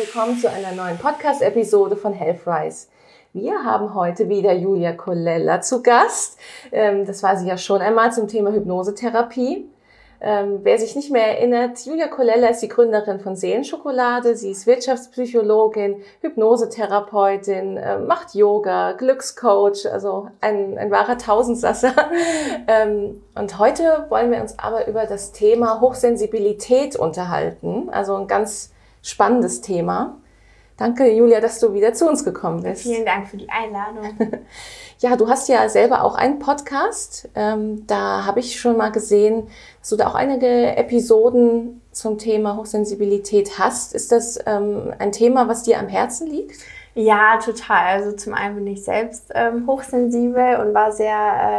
[0.00, 2.88] willkommen zu einer neuen Podcast-Episode von Healthrise.
[3.34, 6.38] Wir haben heute wieder Julia Colella zu Gast.
[6.72, 9.68] Ähm, das war sie ja schon einmal zum Thema Hypnosetherapie.
[10.22, 14.36] Ähm, wer sich nicht mehr erinnert, Julia Colella ist die Gründerin von Seelenschokolade.
[14.36, 21.92] Sie ist Wirtschaftspsychologin, Hypnosetherapeutin, äh, macht Yoga, Glückscoach, also ein, ein wahrer Tausendsasser.
[22.68, 27.90] ähm, und heute wollen wir uns aber über das Thema Hochsensibilität unterhalten.
[27.90, 28.70] Also ein ganz
[29.02, 30.20] spannendes Thema.
[30.80, 32.84] Danke, Julia, dass du wieder zu uns gekommen bist.
[32.84, 34.16] Vielen Dank für die Einladung.
[35.00, 37.28] ja, du hast ja selber auch einen Podcast.
[37.34, 39.48] Ähm, da habe ich schon mal gesehen,
[39.80, 43.92] dass du da auch einige Episoden zum Thema Hochsensibilität hast.
[43.92, 46.58] Ist das ähm, ein Thema, was dir am Herzen liegt?
[46.94, 48.00] Ja, total.
[48.00, 51.14] Also zum einen bin ich selbst ähm, hochsensibel und war sehr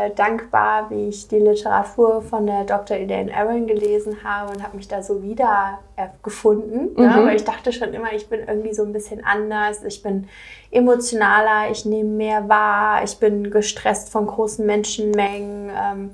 [0.09, 2.97] äh, dankbar, wie ich die Literatur von der Dr.
[2.97, 6.93] Elaine Aaron gelesen habe und habe mich da so wieder äh, gefunden.
[7.01, 7.07] Ne?
[7.07, 7.15] Mhm.
[7.15, 7.25] Ne?
[7.27, 9.83] Weil ich dachte schon immer, ich bin irgendwie so ein bisschen anders.
[9.85, 10.27] Ich bin
[10.69, 15.69] emotionaler, ich nehme mehr wahr, ich bin gestresst von großen Menschenmengen.
[15.69, 16.11] Ähm,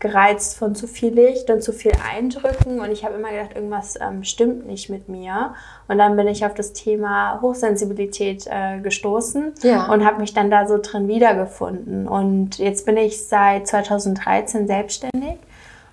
[0.00, 3.96] gereizt von zu viel Licht und zu viel Eindrücken und ich habe immer gedacht, irgendwas
[4.00, 5.54] ähm, stimmt nicht mit mir.
[5.88, 9.92] Und dann bin ich auf das Thema Hochsensibilität äh, gestoßen ja.
[9.92, 12.08] und habe mich dann da so drin wiedergefunden.
[12.08, 15.36] Und jetzt bin ich seit 2013 selbstständig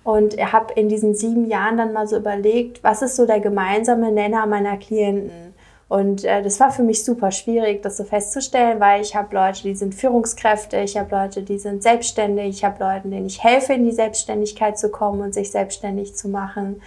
[0.05, 4.09] und habe in diesen sieben Jahren dann mal so überlegt, was ist so der gemeinsame
[4.09, 5.53] Nenner meiner Klienten?
[5.89, 9.63] Und äh, das war für mich super schwierig, das so festzustellen, weil ich habe Leute,
[9.63, 13.73] die sind Führungskräfte, ich habe Leute, die sind selbstständig, ich habe Leute, denen ich helfe,
[13.73, 16.81] in die Selbstständigkeit zu kommen und sich selbstständig zu machen.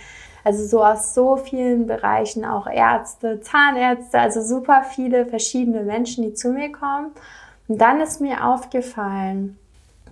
[0.45, 6.34] Also so aus so vielen Bereichen, auch Ärzte, Zahnärzte, also super viele verschiedene Menschen, die
[6.34, 7.12] zu mir kommen.
[7.69, 9.59] Und dann ist mir aufgefallen,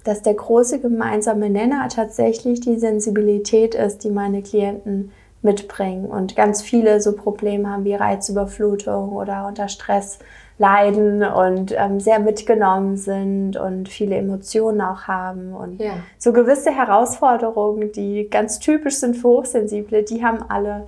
[0.05, 5.13] dass der große gemeinsame Nenner tatsächlich die Sensibilität ist, die meine Klienten
[5.43, 10.19] mitbringen und ganz viele so Probleme haben wie Reizüberflutung oder unter Stress
[10.59, 15.93] leiden und ähm, sehr mitgenommen sind und viele Emotionen auch haben und ja.
[16.19, 20.87] so gewisse Herausforderungen, die ganz typisch sind für Hochsensible, die haben alle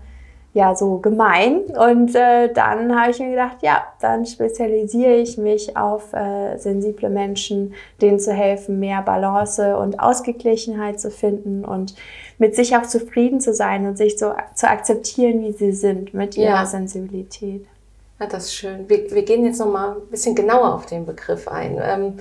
[0.53, 1.61] ja so gemein.
[1.67, 7.09] Und äh, dann habe ich mir gedacht, ja, dann spezialisiere ich mich auf äh, sensible
[7.09, 11.95] Menschen, denen zu helfen, mehr Balance und Ausgeglichenheit zu finden und
[12.39, 16.37] mit sich auch zufrieden zu sein und sich so zu akzeptieren, wie sie sind mit
[16.37, 16.67] ihrer ja.
[16.67, 17.67] Sensibilität.
[18.19, 18.89] Ja, das ist schön.
[18.89, 21.79] Wir, wir gehen jetzt noch mal ein bisschen genauer auf den Begriff ein.
[21.83, 22.19] Ähm,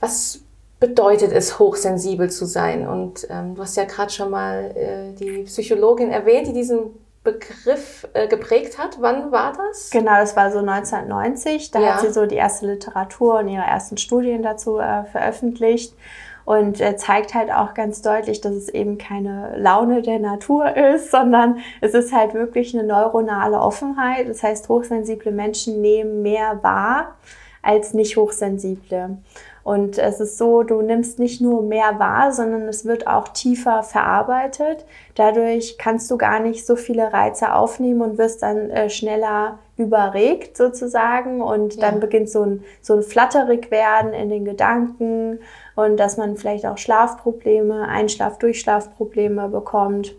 [0.00, 0.40] was
[0.80, 2.88] bedeutet es, hochsensibel zu sein?
[2.88, 8.08] Und ähm, du hast ja gerade schon mal äh, die Psychologin erwähnt, die diesen Begriff
[8.14, 8.96] äh, geprägt hat.
[9.00, 9.90] Wann war das?
[9.90, 11.70] Genau, das war so 1990.
[11.70, 11.94] Da ja.
[11.94, 15.94] hat sie so die erste Literatur und ihre ersten Studien dazu äh, veröffentlicht
[16.46, 21.10] und äh, zeigt halt auch ganz deutlich, dass es eben keine Laune der Natur ist,
[21.10, 24.28] sondern es ist halt wirklich eine neuronale Offenheit.
[24.28, 27.16] Das heißt, hochsensible Menschen nehmen mehr wahr
[27.62, 29.18] als nicht hochsensible.
[29.62, 33.82] Und es ist so, du nimmst nicht nur mehr wahr, sondern es wird auch tiefer
[33.82, 34.86] verarbeitet.
[35.14, 40.56] Dadurch kannst du gar nicht so viele Reize aufnehmen und wirst dann äh, schneller überregt
[40.56, 41.42] sozusagen.
[41.42, 41.82] Und ja.
[41.82, 45.40] dann beginnt so ein, so ein Flatterig werden in den Gedanken
[45.76, 50.14] und dass man vielleicht auch Schlafprobleme, Einschlaf-Durchschlafprobleme bekommt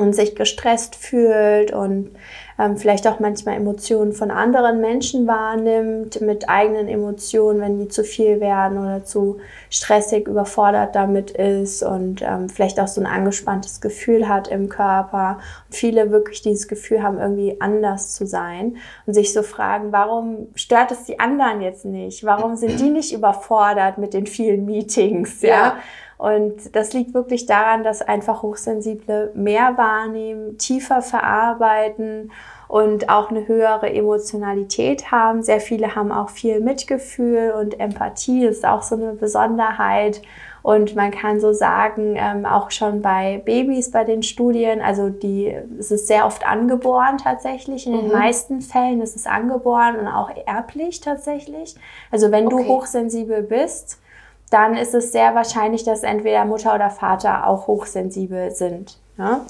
[0.00, 2.10] und sich gestresst fühlt und
[2.58, 8.04] ähm, vielleicht auch manchmal Emotionen von anderen Menschen wahrnimmt, mit eigenen Emotionen, wenn die zu
[8.04, 9.38] viel werden oder zu
[9.70, 15.38] stressig überfordert damit ist und ähm, vielleicht auch so ein angespanntes Gefühl hat im Körper.
[15.68, 20.48] Und viele wirklich dieses Gefühl haben, irgendwie anders zu sein und sich so fragen, warum
[20.54, 22.24] stört es die anderen jetzt nicht?
[22.24, 25.40] Warum sind die nicht überfordert mit den vielen Meetings?
[25.42, 25.48] ja?
[25.48, 25.76] ja?
[26.20, 32.30] Und das liegt wirklich daran, dass einfach Hochsensible mehr wahrnehmen, tiefer verarbeiten
[32.68, 35.42] und auch eine höhere Emotionalität haben.
[35.42, 40.20] Sehr viele haben auch viel Mitgefühl und Empathie, das ist auch so eine Besonderheit.
[40.60, 45.56] Und man kann so sagen, ähm, auch schon bei Babys bei den Studien, also die,
[45.78, 47.86] es ist sehr oft angeboren tatsächlich.
[47.86, 48.00] In mhm.
[48.00, 51.76] den meisten Fällen ist es angeboren und auch erblich tatsächlich.
[52.10, 52.56] Also wenn okay.
[52.56, 54.00] du hochsensibel bist,
[54.50, 58.98] dann ist es sehr wahrscheinlich, dass entweder Mutter oder Vater auch hochsensibel sind.
[59.16, 59.46] Ja?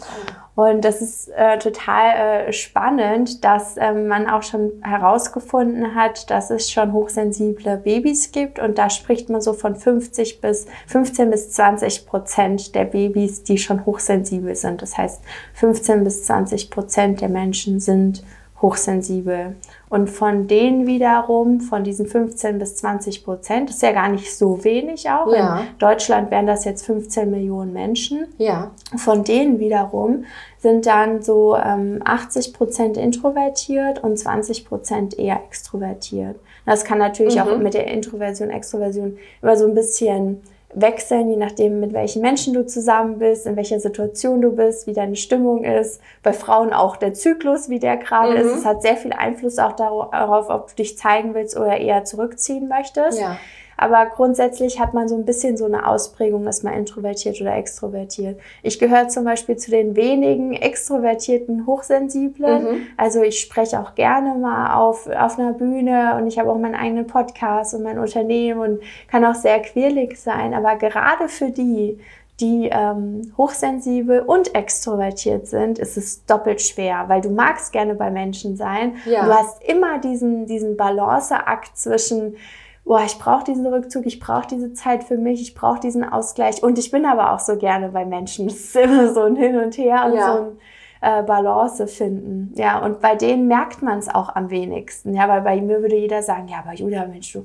[0.56, 6.50] Und das ist äh, total äh, spannend, dass ähm, man auch schon herausgefunden hat, dass
[6.50, 8.58] es schon hochsensible Babys gibt.
[8.58, 13.56] Und da spricht man so von 50 bis 15 bis 20 Prozent der Babys, die
[13.56, 14.82] schon hochsensibel sind.
[14.82, 15.22] Das heißt,
[15.54, 18.22] 15 bis 20 Prozent der Menschen sind
[18.62, 19.56] hochsensibel.
[19.88, 24.62] Und von denen wiederum, von diesen 15 bis 20 Prozent, ist ja gar nicht so
[24.64, 25.32] wenig auch.
[25.32, 25.60] Ja.
[25.60, 28.26] In Deutschland wären das jetzt 15 Millionen Menschen.
[28.38, 28.70] Ja.
[28.96, 30.24] Von denen wiederum
[30.58, 36.36] sind dann so ähm, 80 Prozent introvertiert und 20 Prozent eher extrovertiert.
[36.66, 37.42] Das kann natürlich mhm.
[37.42, 40.42] auch mit der Introversion, Extroversion immer so ein bisschen
[40.72, 44.92] wechseln, je nachdem, mit welchen Menschen du zusammen bist, in welcher Situation du bist, wie
[44.92, 46.00] deine Stimmung ist.
[46.22, 48.36] Bei Frauen auch der Zyklus, wie der gerade mhm.
[48.36, 48.58] ist.
[48.58, 52.68] Es hat sehr viel Einfluss auch darauf, ob du dich zeigen willst oder eher zurückziehen
[52.68, 53.20] möchtest.
[53.20, 53.36] Ja.
[53.80, 58.38] Aber grundsätzlich hat man so ein bisschen so eine Ausprägung, ist man introvertiert oder extrovertiert.
[58.62, 62.62] Ich gehöre zum Beispiel zu den wenigen extrovertierten Hochsensiblen.
[62.62, 62.82] Mhm.
[62.98, 66.74] Also ich spreche auch gerne mal auf, auf einer Bühne und ich habe auch meinen
[66.74, 68.80] eigenen Podcast und mein Unternehmen und
[69.10, 70.52] kann auch sehr quirlig sein.
[70.52, 71.98] Aber gerade für die,
[72.38, 78.10] die ähm, hochsensibel und extrovertiert sind, ist es doppelt schwer, weil du magst gerne bei
[78.10, 78.96] Menschen sein.
[79.06, 79.24] Ja.
[79.24, 82.36] Du hast immer diesen, diesen Balanceakt zwischen
[82.84, 86.62] boah, ich brauche diesen Rückzug, ich brauche diese Zeit für mich, ich brauche diesen Ausgleich.
[86.62, 88.46] Und ich bin aber auch so gerne bei Menschen.
[88.48, 90.32] Es ist immer so ein Hin und Her und ja.
[90.32, 90.58] so ein
[91.00, 92.52] äh, Balance finden.
[92.56, 95.14] Ja, und bei denen merkt man es auch am wenigsten.
[95.14, 97.44] Ja, weil bei mir würde jeder sagen, ja, aber Julia, Mensch, du,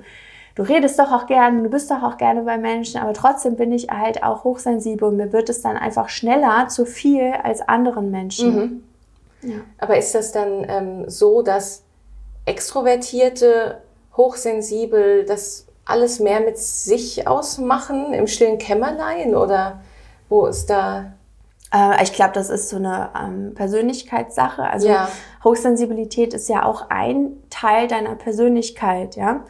[0.56, 3.72] du redest doch auch gerne, du bist doch auch gerne bei Menschen, aber trotzdem bin
[3.72, 8.12] ich halt auch hochsensibel und mir wird es dann einfach schneller zu viel als anderen
[8.12, 8.56] Menschen.
[8.56, 8.84] Mhm.
[9.50, 9.58] Ja.
[9.78, 11.84] Aber ist das dann ähm, so, dass
[12.46, 13.82] Extrovertierte
[14.18, 19.82] hochsensibel, das alles mehr mit sich ausmachen im stillen Kämmerlein oder
[20.30, 21.14] wo ist da?
[21.74, 24.64] Äh, ich glaube, das ist so eine ähm, Persönlichkeitssache.
[24.64, 25.10] Also ja.
[25.44, 29.44] Hochsensibilität ist ja auch ein Teil deiner Persönlichkeit, ja.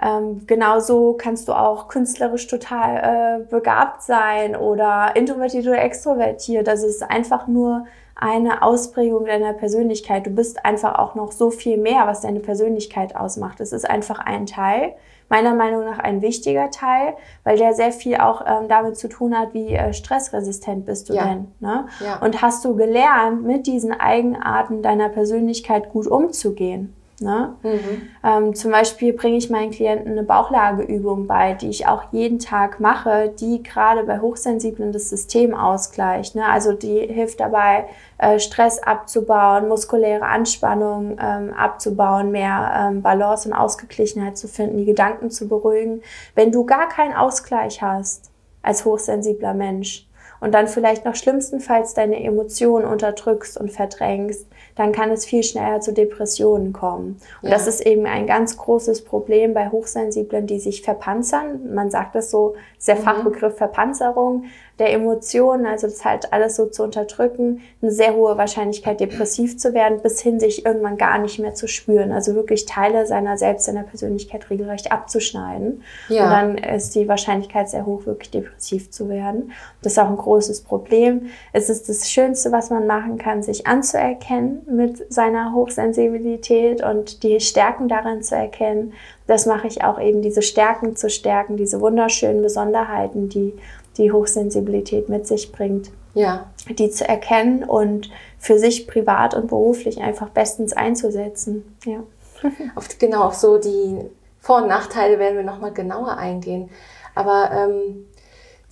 [0.00, 6.66] Ähm, genauso kannst du auch künstlerisch total äh, begabt sein oder introvertiert oder extrovertiert.
[6.66, 7.86] Das ist einfach nur
[8.22, 10.26] eine Ausprägung deiner Persönlichkeit.
[10.26, 13.60] Du bist einfach auch noch so viel mehr, was deine Persönlichkeit ausmacht.
[13.60, 14.94] Es ist einfach ein Teil,
[15.28, 19.36] meiner Meinung nach ein wichtiger Teil, weil der sehr viel auch ähm, damit zu tun
[19.36, 21.24] hat, wie äh, stressresistent bist du ja.
[21.24, 21.48] denn.
[21.58, 21.86] Ne?
[22.04, 22.18] Ja.
[22.24, 26.94] Und hast du gelernt, mit diesen Eigenarten deiner Persönlichkeit gut umzugehen.
[27.22, 27.54] Ne?
[27.62, 28.02] Mhm.
[28.24, 32.80] Ähm, zum Beispiel bringe ich meinen Klienten eine Bauchlageübung bei, die ich auch jeden Tag
[32.80, 36.34] mache, die gerade bei Hochsensiblen das System ausgleicht.
[36.34, 36.44] Ne?
[36.44, 37.86] Also die hilft dabei,
[38.18, 44.84] äh, Stress abzubauen, muskuläre Anspannung ähm, abzubauen, mehr ähm, Balance und Ausgeglichenheit zu finden, die
[44.84, 46.02] Gedanken zu beruhigen.
[46.34, 48.30] Wenn du gar keinen Ausgleich hast
[48.62, 50.06] als hochsensibler Mensch,
[50.42, 55.80] und dann vielleicht noch schlimmstenfalls deine Emotionen unterdrückst und verdrängst, dann kann es viel schneller
[55.80, 57.20] zu Depressionen kommen.
[57.42, 57.54] Und ja.
[57.54, 61.74] das ist eben ein ganz großes Problem bei Hochsensiblen, die sich verpanzern.
[61.74, 63.02] Man sagt das so, ist der mhm.
[63.02, 64.44] Fachbegriff Verpanzerung
[64.78, 69.74] der Emotionen, also das halt alles so zu unterdrücken, eine sehr hohe Wahrscheinlichkeit, depressiv zu
[69.74, 72.10] werden, bis hin sich irgendwann gar nicht mehr zu spüren.
[72.10, 75.82] Also wirklich Teile seiner selbst, seiner Persönlichkeit regelrecht abzuschneiden.
[76.08, 76.24] Ja.
[76.24, 79.52] Und dann ist die Wahrscheinlichkeit sehr hoch, wirklich depressiv zu werden.
[79.82, 81.26] Das ist auch ein großes Problem.
[81.52, 87.40] Es ist das Schönste, was man machen kann, sich anzuerkennen mit seiner Hochsensibilität und die
[87.40, 88.92] Stärken darin zu erkennen.
[89.26, 93.54] Das mache ich auch eben, diese Stärken zu stärken, diese wunderschönen Besonderheiten, die
[93.98, 95.90] die Hochsensibilität mit sich bringt.
[96.14, 96.50] Ja.
[96.68, 101.76] Die zu erkennen und für sich privat und beruflich einfach bestens einzusetzen.
[101.84, 102.02] Ja.
[102.74, 103.98] auf, genau, auf so die
[104.40, 106.70] Vor- und Nachteile werden wir nochmal genauer eingehen.
[107.14, 108.06] Aber ähm,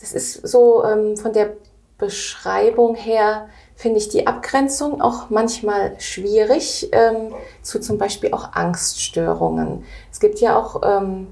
[0.01, 1.55] das ist so ähm, von der
[1.99, 3.49] Beschreibung her,
[3.81, 7.33] finde ich die Abgrenzung auch manchmal schwierig ähm,
[7.63, 9.85] zu zum Beispiel auch Angststörungen.
[10.13, 11.29] Es gibt ja auch ähm,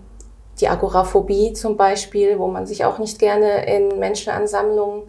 [0.58, 5.02] die Agoraphobie zum Beispiel, wo man sich auch nicht gerne in Menschenansammlungen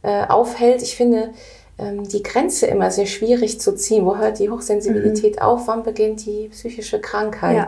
[0.00, 0.80] äh, aufhält.
[0.80, 1.34] Ich finde
[1.80, 4.04] die Grenze immer sehr schwierig zu ziehen.
[4.04, 5.42] Wo hört die Hochsensibilität mhm.
[5.42, 5.68] auf?
[5.68, 7.54] Wann beginnt die psychische Krankheit?
[7.54, 7.66] Ja.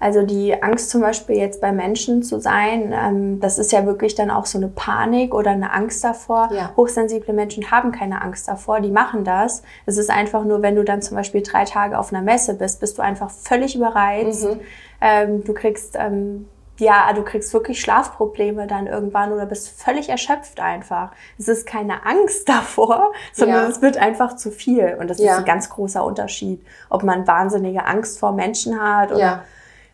[0.00, 4.16] Also die Angst zum Beispiel jetzt bei Menschen zu sein, ähm, das ist ja wirklich
[4.16, 6.50] dann auch so eine Panik oder eine Angst davor.
[6.52, 6.72] Ja.
[6.76, 9.62] Hochsensible Menschen haben keine Angst davor, die machen das.
[9.86, 12.80] Es ist einfach nur, wenn du dann zum Beispiel drei Tage auf einer Messe bist,
[12.80, 14.44] bist du einfach völlig überreizt.
[14.44, 14.60] Mhm.
[15.00, 16.48] Ähm, du kriegst ähm,
[16.82, 21.12] ja, du kriegst wirklich Schlafprobleme dann irgendwann oder bist völlig erschöpft einfach.
[21.38, 23.68] Es ist keine Angst davor, sondern ja.
[23.68, 24.96] es wird einfach zu viel.
[24.98, 25.32] Und das ja.
[25.32, 29.44] ist ein ganz großer Unterschied, ob man wahnsinnige Angst vor Menschen hat oder ja.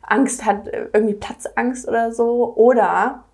[0.03, 3.25] Angst hat, irgendwie Platzangst oder so, oder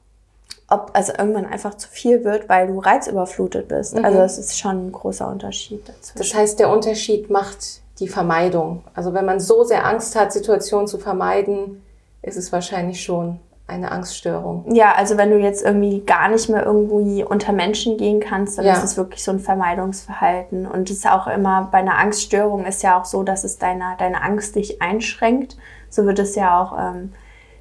[0.68, 3.96] ob also irgendwann einfach zu viel wird, weil du reizüberflutet bist.
[3.96, 4.04] Mhm.
[4.04, 6.14] Also das ist schon ein großer Unterschied dazu.
[6.16, 8.82] Das heißt, der Unterschied macht die Vermeidung.
[8.94, 11.83] Also wenn man so sehr Angst hat, Situationen zu vermeiden,
[12.24, 14.74] ist es wahrscheinlich schon eine Angststörung.
[14.74, 18.66] Ja, also wenn du jetzt irgendwie gar nicht mehr irgendwie unter Menschen gehen kannst, dann
[18.66, 18.74] ja.
[18.74, 20.66] ist es wirklich so ein Vermeidungsverhalten.
[20.66, 23.94] Und es ist auch immer bei einer Angststörung ist ja auch so, dass es deine,
[23.98, 25.56] deine Angst dich einschränkt.
[25.88, 27.12] So wird es ja auch ähm,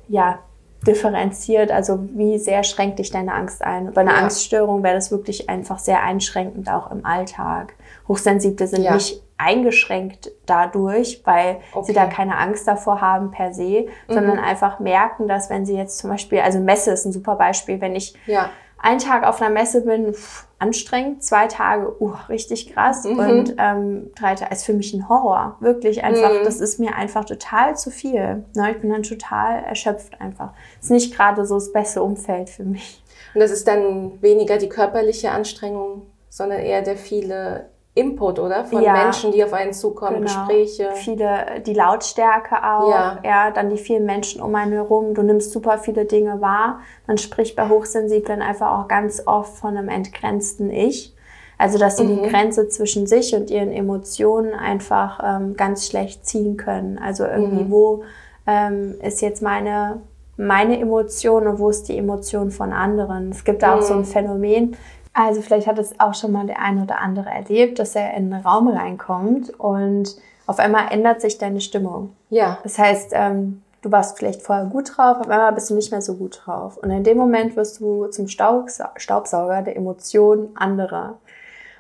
[0.10, 0.39] ja,
[0.86, 1.72] differenziert.
[1.72, 3.93] Also wie sehr schränkt dich deine Angst ein?
[3.93, 4.17] Bei einer ja.
[4.17, 7.75] Angststörung wäre das wirklich einfach sehr einschränkend auch im Alltag.
[8.10, 8.93] Hochsensible sind ja.
[8.93, 11.88] nicht eingeschränkt dadurch, weil okay.
[11.88, 14.14] sie da keine Angst davor haben per se, mhm.
[14.14, 17.82] sondern einfach merken, dass wenn sie jetzt zum Beispiel, also Messe ist ein super Beispiel,
[17.82, 18.50] wenn ich ja.
[18.78, 23.20] einen Tag auf einer Messe bin, pff, anstrengend, zwei Tage, uh, richtig krass mhm.
[23.20, 26.46] und ähm, drei Tage ist für mich ein Horror, wirklich einfach, mhm.
[26.46, 28.46] das ist mir einfach total zu viel.
[28.56, 28.72] Ne?
[28.72, 30.54] Ich bin dann total erschöpft einfach.
[30.82, 33.04] Ist nicht gerade so das beste Umfeld für mich.
[33.34, 38.66] Und das ist dann weniger die körperliche Anstrengung, sondern eher der viele Input, oder?
[38.66, 40.48] Von ja, Menschen, die auf einen zukommen, genau.
[40.48, 40.90] Gespräche.
[40.96, 43.20] Viele, die Lautstärke auch, ja.
[43.24, 45.14] ja, dann die vielen Menschen um einen herum.
[45.14, 46.80] Du nimmst super viele Dinge wahr.
[47.06, 51.14] Man spricht bei Hochsensiblen einfach auch ganz oft von einem entgrenzten Ich.
[51.60, 52.24] Also, dass sie mhm.
[52.24, 56.98] die Grenze zwischen sich und ihren Emotionen einfach ähm, ganz schlecht ziehen können.
[56.98, 57.72] Also irgendwie, mhm.
[57.72, 58.04] wo
[58.48, 60.02] ähm, ist jetzt meine,
[60.36, 63.30] meine Emotion und wo ist die Emotion von anderen?
[63.30, 64.06] Es gibt da auch so ein mhm.
[64.06, 64.78] Phänomen,
[65.13, 68.34] also vielleicht hat es auch schon mal der eine oder andere erlebt, dass er in
[68.34, 70.15] einen Raum reinkommt und
[70.48, 72.15] auf einmal ändert sich deine Stimmung.
[72.29, 72.58] Ja.
[72.63, 76.01] Das heißt, ähm, du warst vielleicht vorher gut drauf, auf einmal bist du nicht mehr
[76.01, 76.77] so gut drauf.
[76.77, 81.20] Und in dem Moment wirst du zum Staubsauger der Emotionen anderer.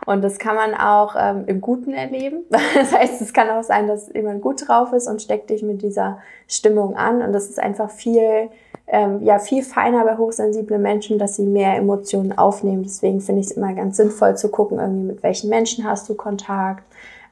[0.05, 2.43] Und das kann man auch ähm, im Guten erleben.
[2.49, 5.81] Das heißt, es kann auch sein, dass jemand gut drauf ist und steckt dich mit
[5.81, 7.21] dieser Stimmung an.
[7.21, 8.49] Und das ist einfach viel
[8.87, 12.83] ähm, ja viel feiner bei hochsensiblen Menschen, dass sie mehr Emotionen aufnehmen.
[12.83, 16.15] Deswegen finde ich es immer ganz sinnvoll zu gucken, irgendwie mit welchen Menschen hast du
[16.15, 16.83] Kontakt,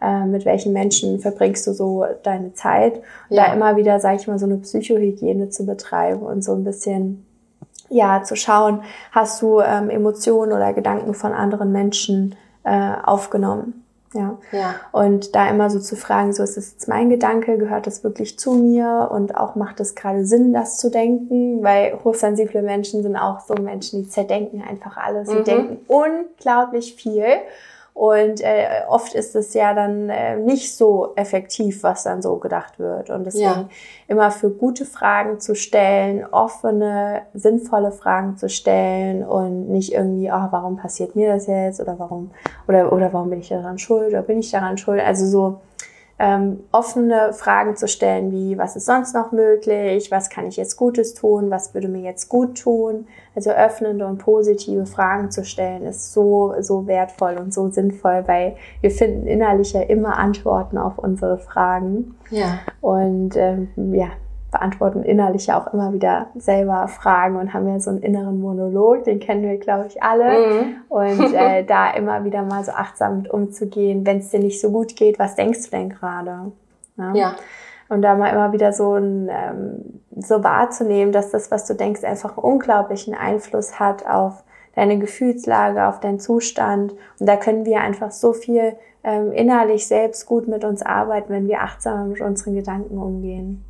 [0.01, 2.98] äh, mit welchen Menschen verbringst du so deine Zeit.
[3.29, 3.48] Und ja.
[3.48, 7.25] da immer wieder, sage ich mal, so eine Psychohygiene zu betreiben und so ein bisschen
[7.89, 13.81] ja zu schauen, hast du ähm, Emotionen oder Gedanken von anderen Menschen äh, aufgenommen.
[14.13, 14.38] Ja.
[14.51, 14.75] ja.
[14.91, 18.38] Und da immer so zu fragen, so ist das jetzt mein Gedanke, gehört das wirklich
[18.38, 23.15] zu mir und auch macht es gerade Sinn, das zu denken, weil hochsensible Menschen sind
[23.15, 25.30] auch so Menschen, die zerdenken einfach alles.
[25.30, 25.44] Sie mhm.
[25.44, 27.25] denken unglaublich viel
[28.01, 32.79] und äh, oft ist es ja dann äh, nicht so effektiv, was dann so gedacht
[32.79, 33.12] wird.
[33.12, 33.70] Und deswegen ja.
[34.08, 40.48] immer für gute Fragen zu stellen, offene, sinnvolle Fragen zu stellen und nicht irgendwie, oh,
[40.50, 42.31] warum passiert mir das jetzt oder warum
[42.67, 45.00] oder oder warum bin ich daran schuld oder bin ich daran schuld?
[45.00, 45.62] Also so
[46.24, 50.78] ähm, offene Fragen zu stellen, wie was ist sonst noch möglich, was kann ich jetzt
[50.78, 53.08] Gutes tun, was würde mir jetzt gut tun.
[53.34, 58.56] Also öffnende und positive Fragen zu stellen, ist so, so wertvoll und so sinnvoll, weil
[58.82, 62.16] wir finden innerlich ja immer Antworten auf unsere Fragen.
[62.30, 62.60] Ja.
[62.82, 64.10] Und ähm, ja,
[64.51, 69.05] beantworten innerlich ja auch immer wieder selber Fragen und haben ja so einen inneren Monolog,
[69.05, 70.63] den kennen wir, glaube ich, alle.
[70.63, 70.75] Mhm.
[70.89, 74.70] Und äh, da immer wieder mal so achtsam mit umzugehen, wenn es dir nicht so
[74.72, 76.51] gut geht, was denkst du denn gerade?
[76.98, 77.13] Ja.
[77.15, 77.36] ja.
[77.88, 82.03] Und da mal immer wieder so, ein, ähm, so wahrzunehmen, dass das, was du denkst,
[82.03, 84.43] einfach einen unglaublichen Einfluss hat auf
[84.75, 86.93] deine Gefühlslage, auf deinen Zustand.
[87.20, 91.48] Und da können wir einfach so viel ähm, innerlich selbst gut mit uns arbeiten, wenn
[91.48, 93.63] wir achtsam mit unseren Gedanken umgehen.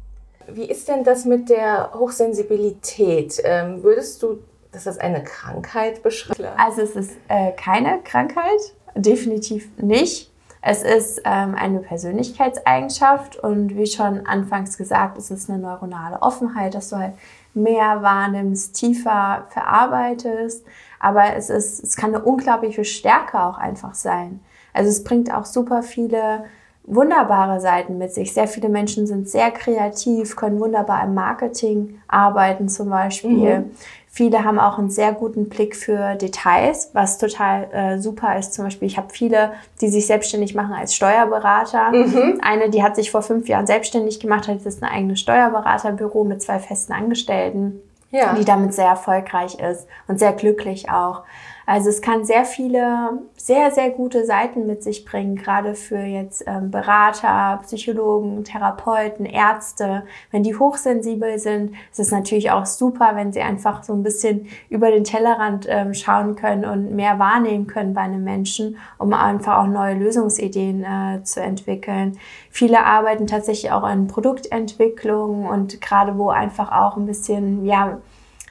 [0.54, 3.42] Wie ist denn das mit der Hochsensibilität?
[3.44, 4.40] Ähm, würdest du
[4.72, 6.50] das als eine Krankheit beschreiben?
[6.58, 10.32] Also es ist äh, keine Krankheit, definitiv nicht.
[10.64, 16.76] Es ist ähm, eine Persönlichkeitseigenschaft und wie schon anfangs gesagt, es ist eine neuronale Offenheit,
[16.76, 17.14] dass du halt
[17.56, 20.64] mehr wahrnimmst, tiefer verarbeitest.
[21.00, 24.40] Aber es, ist, es kann eine unglaubliche Stärke auch einfach sein.
[24.72, 26.46] Also es bringt auch super viele
[26.84, 28.34] wunderbare Seiten mit sich.
[28.34, 33.60] Sehr viele Menschen sind sehr kreativ, können wunderbar im Marketing arbeiten zum Beispiel.
[33.60, 33.72] Mhm.
[34.14, 38.54] Viele haben auch einen sehr guten Blick für Details, was total äh, super ist.
[38.54, 41.92] Zum Beispiel, ich habe viele, die sich selbstständig machen als Steuerberater.
[41.92, 42.42] Mhm.
[42.42, 46.42] Eine, die hat sich vor fünf Jahren selbstständig gemacht, hat jetzt ein eigenes Steuerberaterbüro mit
[46.42, 48.34] zwei festen Angestellten, ja.
[48.34, 51.24] die damit sehr erfolgreich ist und sehr glücklich auch.
[51.72, 56.44] Also es kann sehr viele, sehr, sehr gute Seiten mit sich bringen, gerade für jetzt
[56.46, 60.04] ähm, Berater, Psychologen, Therapeuten, Ärzte.
[60.32, 64.48] Wenn die hochsensibel sind, ist es natürlich auch super, wenn sie einfach so ein bisschen
[64.68, 69.60] über den Tellerrand ähm, schauen können und mehr wahrnehmen können bei einem Menschen, um einfach
[69.60, 72.18] auch neue Lösungsideen äh, zu entwickeln.
[72.50, 78.00] Viele arbeiten tatsächlich auch an Produktentwicklung und gerade wo einfach auch ein bisschen, ja,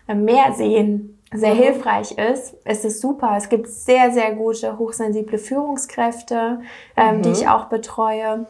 [0.06, 1.58] mehr sehen sehr mhm.
[1.58, 2.56] hilfreich ist.
[2.64, 3.34] Es ist super.
[3.36, 6.60] Es gibt sehr, sehr gute, hochsensible Führungskräfte,
[6.96, 7.22] ähm, mhm.
[7.22, 8.46] die ich auch betreue.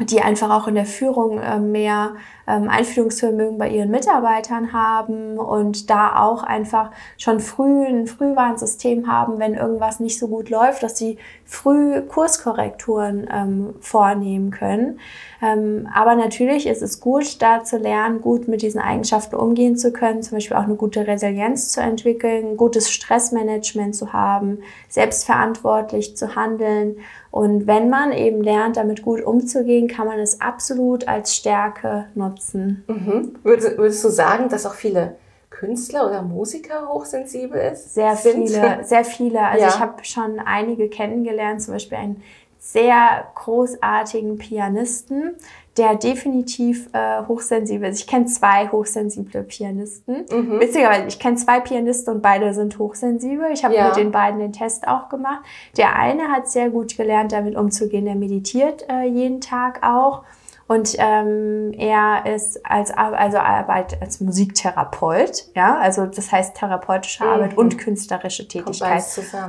[0.00, 2.14] Die einfach auch in der Führung äh, mehr
[2.46, 9.38] ähm, Einfühlungsvermögen bei ihren Mitarbeitern haben und da auch einfach schon früh ein Frühwarnsystem haben,
[9.38, 15.00] wenn irgendwas nicht so gut läuft, dass sie früh Kurskorrekturen ähm, vornehmen können.
[15.42, 19.92] Ähm, aber natürlich ist es gut, da zu lernen, gut mit diesen Eigenschaften umgehen zu
[19.92, 26.34] können, zum Beispiel auch eine gute Resilienz zu entwickeln, gutes Stressmanagement zu haben, selbstverantwortlich zu
[26.34, 26.96] handeln.
[27.30, 32.84] Und wenn man eben lernt, damit gut umzugehen, kann man es absolut als Stärke nutzen.
[32.88, 33.38] Mhm.
[33.42, 35.16] Würdest, würdest du sagen, dass auch viele
[35.50, 37.94] Künstler oder Musiker hochsensibel ist?
[37.94, 38.48] Sehr sind?
[38.48, 39.40] viele, sehr viele.
[39.40, 39.68] Also ja.
[39.68, 42.22] ich habe schon einige kennengelernt, zum Beispiel einen
[42.58, 45.36] sehr großartigen Pianisten,
[45.78, 48.00] der definitiv äh, hochsensibel ist.
[48.00, 50.26] Ich kenne zwei hochsensible Pianisten.
[50.30, 50.60] Mhm.
[50.60, 53.46] Witzigerweise, ich kenne zwei Pianisten und beide sind hochsensibel.
[53.52, 53.86] Ich habe ja.
[53.86, 55.40] mit den beiden den Test auch gemacht.
[55.76, 58.04] Der eine hat sehr gut gelernt, damit umzugehen.
[58.04, 60.22] Der meditiert äh, jeden Tag auch.
[60.68, 67.30] Und ähm, er ist als also arbeitet als Musiktherapeut, ja, also das heißt therapeutische mhm.
[67.30, 69.02] Arbeit und künstlerische Tätigkeit.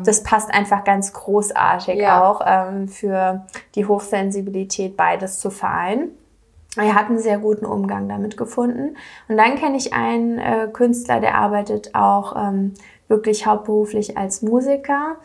[0.06, 2.24] Das passt einfach ganz großartig ja.
[2.24, 3.46] auch ähm, für
[3.76, 6.12] die Hochsensibilität, beides zu vereinen.
[6.78, 8.96] Er hat einen sehr guten Umgang damit gefunden.
[9.28, 12.76] Und dann kenne ich einen äh, Künstler, der arbeitet auch ähm,
[13.10, 15.18] wirklich hauptberuflich als Musiker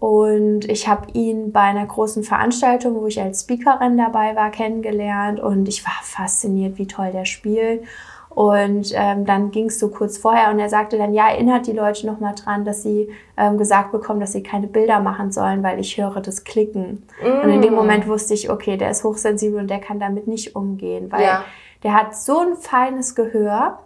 [0.00, 5.40] und ich habe ihn bei einer großen Veranstaltung, wo ich als Speakerin dabei war, kennengelernt
[5.40, 7.82] und ich war fasziniert, wie toll der spielt.
[8.30, 11.72] Und ähm, dann ging es so kurz vorher und er sagte dann, ja, erinnert die
[11.72, 15.80] Leute nochmal dran, dass sie ähm, gesagt bekommen, dass sie keine Bilder machen sollen, weil
[15.80, 17.02] ich höre das Klicken.
[17.20, 17.44] Mm.
[17.44, 17.76] Und in dem mm.
[17.76, 21.44] Moment wusste ich, okay, der ist hochsensibel und der kann damit nicht umgehen, weil ja.
[21.82, 23.80] der hat so ein feines Gehör,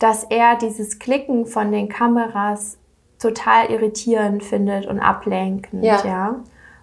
[0.00, 2.78] dass er dieses Klicken von den Kameras
[3.18, 6.04] total irritierend findet und ablenkend, ja.
[6.04, 6.36] ja?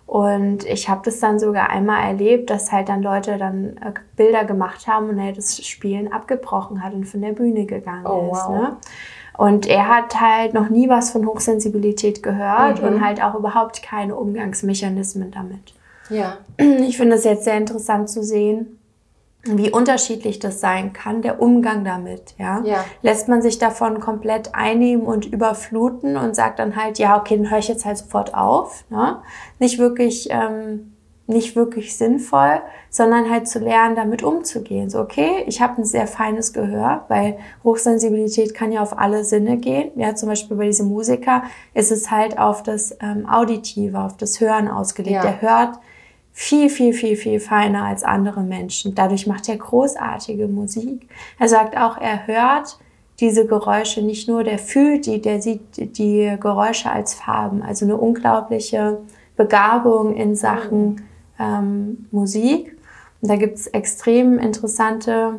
[0.06, 4.44] Und ich habe das dann sogar einmal erlebt, dass halt dann Leute dann äh, Bilder
[4.44, 8.46] gemacht haben und er das Spielen abgebrochen hat und von der Bühne gegangen oh, ist.
[8.46, 8.52] Wow.
[8.52, 8.78] Ne?
[9.38, 12.88] Und er hat halt noch nie was von Hochsensibilität gehört mhm.
[12.88, 15.74] und halt auch überhaupt keine Umgangsmechanismen damit.
[16.10, 16.38] Ja.
[16.58, 18.80] Ich finde es jetzt sehr interessant zu sehen,
[19.46, 22.62] wie unterschiedlich das sein kann, der Umgang damit, ja?
[22.64, 22.86] ja.
[23.02, 27.52] Lässt man sich davon komplett einnehmen und überfluten und sagt dann halt, ja, okay, dann
[27.52, 29.22] höre ich jetzt halt sofort auf, ne?
[29.60, 30.94] Nicht wirklich, ähm,
[31.28, 34.90] nicht wirklich sinnvoll, sondern halt zu lernen, damit umzugehen.
[34.90, 39.58] So, okay, ich habe ein sehr feines Gehör, weil Hochsensibilität kann ja auf alle Sinne
[39.58, 39.92] gehen.
[39.96, 44.40] Ja, zum Beispiel bei diesem Musiker ist es halt auf das ähm, Auditive, auf das
[44.40, 45.16] Hören ausgelegt.
[45.16, 45.22] Ja.
[45.22, 45.80] Der hört
[46.34, 48.96] viel, viel, viel, viel feiner als andere Menschen.
[48.96, 51.08] Dadurch macht er großartige Musik.
[51.40, 52.80] Er sagt auch, er hört
[53.20, 55.62] diese Geräusche nicht nur, der fühlt die, der sieht
[55.98, 57.62] die Geräusche als Farben.
[57.62, 58.98] Also eine unglaubliche
[59.38, 61.04] Begabung in Sachen
[61.40, 62.76] ähm, Musik.
[63.22, 65.36] Und da gibt es extrem interessante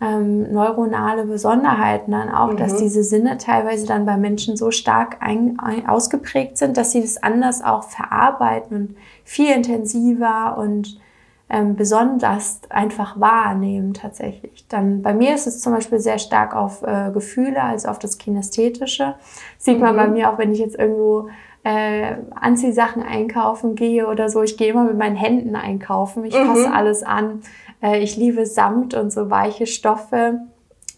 [0.00, 2.56] ähm, neuronale Besonderheiten dann auch, mhm.
[2.58, 7.00] dass diese Sinne teilweise dann bei Menschen so stark ein, ein, ausgeprägt sind, dass sie
[7.00, 11.00] das anders auch verarbeiten und viel intensiver und
[11.48, 14.66] ähm, besonders einfach wahrnehmen tatsächlich.
[14.68, 18.18] Dann bei mir ist es zum Beispiel sehr stark auf äh, Gefühle als auf das
[18.18, 19.14] Kinästhetische.
[19.56, 19.82] Sieht mhm.
[19.82, 21.28] man bei mir auch, wenn ich jetzt irgendwo
[21.62, 24.42] äh, Anziehsachen einkaufen gehe oder so.
[24.42, 26.24] Ich gehe immer mit meinen Händen einkaufen.
[26.24, 26.46] Ich mhm.
[26.46, 27.42] fasse alles an.
[27.86, 30.40] Äh, ich liebe Samt und so weiche Stoffe.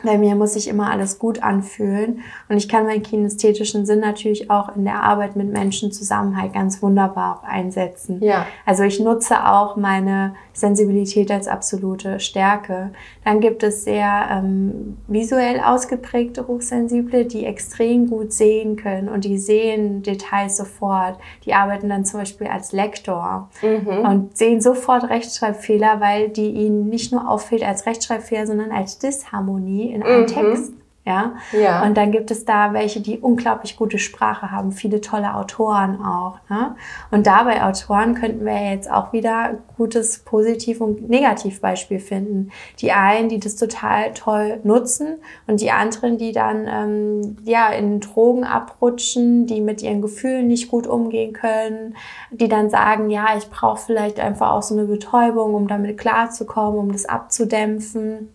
[0.05, 2.21] Bei mir muss sich immer alles gut anfühlen.
[2.49, 6.53] Und ich kann meinen kinästhetischen Sinn natürlich auch in der Arbeit mit Menschen zusammen halt
[6.53, 8.23] ganz wunderbar auch einsetzen.
[8.23, 8.47] Ja.
[8.65, 12.93] Also ich nutze auch meine Sensibilität als absolute Stärke.
[13.25, 19.39] Dann gibt es sehr ähm, visuell ausgeprägte Hochsensible, die extrem gut sehen können und die
[19.39, 21.19] sehen Details sofort.
[21.45, 24.05] Die arbeiten dann zum Beispiel als Lektor mhm.
[24.05, 29.88] und sehen sofort Rechtschreibfehler, weil die ihnen nicht nur auffällt als Rechtschreibfehler, sondern als Disharmonie
[29.93, 30.27] in einem mhm.
[30.27, 30.73] Text.
[31.09, 31.33] Ja?
[31.53, 31.83] ja.
[31.85, 36.39] Und dann gibt es da welche, die unglaublich gute Sprache haben, viele tolle Autoren auch.
[36.51, 36.77] Ne?
[37.11, 42.51] Und dabei Autoren könnten wir jetzt auch wieder gutes Positiv- und Negativbeispiel finden.
[42.81, 48.01] Die einen, die das total toll nutzen und die anderen, die dann ähm, ja in
[48.01, 51.97] Drogen abrutschen, die mit ihren Gefühlen nicht gut umgehen können,
[52.33, 56.79] die dann sagen, ja, ich brauche vielleicht einfach auch so eine Betäubung, um damit klarzukommen,
[56.79, 58.29] um das abzudämpfen.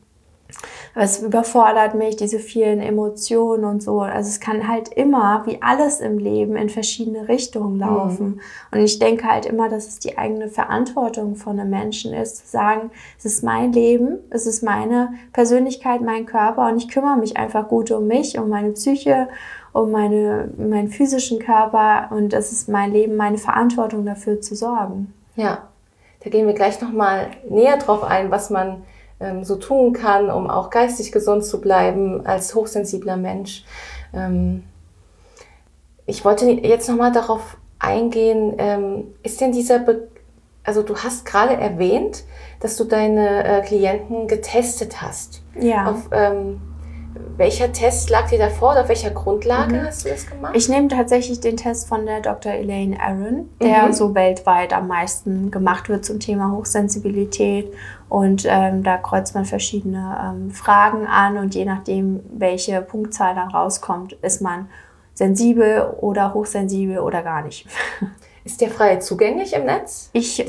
[0.96, 4.02] Es überfordert mich, diese vielen Emotionen und so.
[4.02, 8.28] Also es kann halt immer, wie alles im Leben, in verschiedene Richtungen laufen.
[8.28, 8.40] Mhm.
[8.72, 12.48] Und ich denke halt immer, dass es die eigene Verantwortung von einem Menschen ist, zu
[12.48, 17.38] sagen, es ist mein Leben, es ist meine Persönlichkeit, mein Körper und ich kümmere mich
[17.38, 19.30] einfach gut um mich, um meine Psyche,
[19.72, 25.12] um meine, meinen physischen Körper und es ist mein Leben, meine Verantwortung dafür zu sorgen.
[25.36, 25.70] Ja,
[26.24, 28.84] Da gehen wir gleich nochmal näher drauf ein, was man
[29.24, 33.64] ähm, so tun kann, um auch geistig gesund zu bleiben als hochsensibler Mensch.
[34.14, 34.64] Ähm,
[36.06, 40.08] ich wollte jetzt nochmal darauf eingehen, ähm, ist denn dieser, Be
[40.66, 42.24] also du hast gerade erwähnt,
[42.62, 45.42] dass du deine äh, Klienten getestet hast.
[45.60, 45.92] Ja.
[45.92, 46.62] Auf, ähm,
[47.38, 49.86] welcher Test lag dir davor oder auf welcher Grundlage mhm.
[49.86, 50.56] hast du das gemacht?
[50.56, 52.52] Ich nehme tatsächlich den Test von der Dr.
[52.52, 53.94] Elaine Aaron, der mhm.
[53.94, 57.74] so weltweit am meisten gemacht wird zum Thema Hochsensibilität.
[58.10, 63.50] Und ähm, da kreuzt man verschiedene ähm, Fragen an und je nachdem, welche Punktzahl dann
[63.50, 64.68] rauskommt, ist man
[65.14, 67.68] sensibel oder hochsensibel oder gar nicht.
[68.46, 70.10] Ist der frei zugänglich im Netz?
[70.12, 70.46] Ich,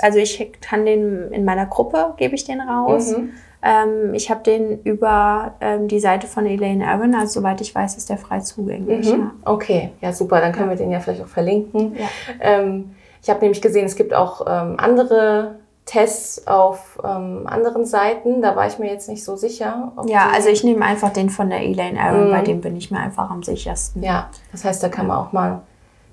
[0.00, 3.14] also ich kann den in meiner Gruppe, gebe ich den raus.
[3.14, 3.34] Mhm.
[3.64, 7.96] Ähm, ich habe den über ähm, die Seite von Elaine Aaron, also soweit ich weiß,
[7.96, 9.10] ist der frei zugänglich.
[9.10, 9.20] Mhm.
[9.20, 9.30] Ja.
[9.52, 10.70] Okay, ja super, dann können ja.
[10.70, 11.96] wir den ja vielleicht auch verlinken.
[11.96, 12.06] Ja.
[12.40, 15.54] Ähm, ich habe nämlich gesehen, es gibt auch ähm, andere
[15.86, 18.42] Tests auf ähm, anderen Seiten.
[18.42, 19.92] Da war ich mir jetzt nicht so sicher.
[20.06, 22.32] ja, also ich nehme einfach den von der Elaine Aaron, mhm.
[22.32, 24.02] bei dem bin ich mir einfach am sichersten.
[24.02, 25.62] Ja, das heißt, da kann man auch mal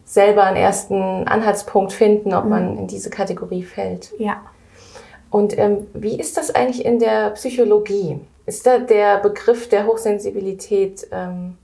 [0.06, 2.50] selber einen ersten Anhaltspunkt finden, ob mhm.
[2.50, 4.14] man in diese Kategorie fällt.
[4.18, 4.38] Ja.
[5.32, 8.20] Und ähm, wie ist das eigentlich in der Psychologie?
[8.46, 11.58] Ist da der Begriff der Hochsensibilität ähm,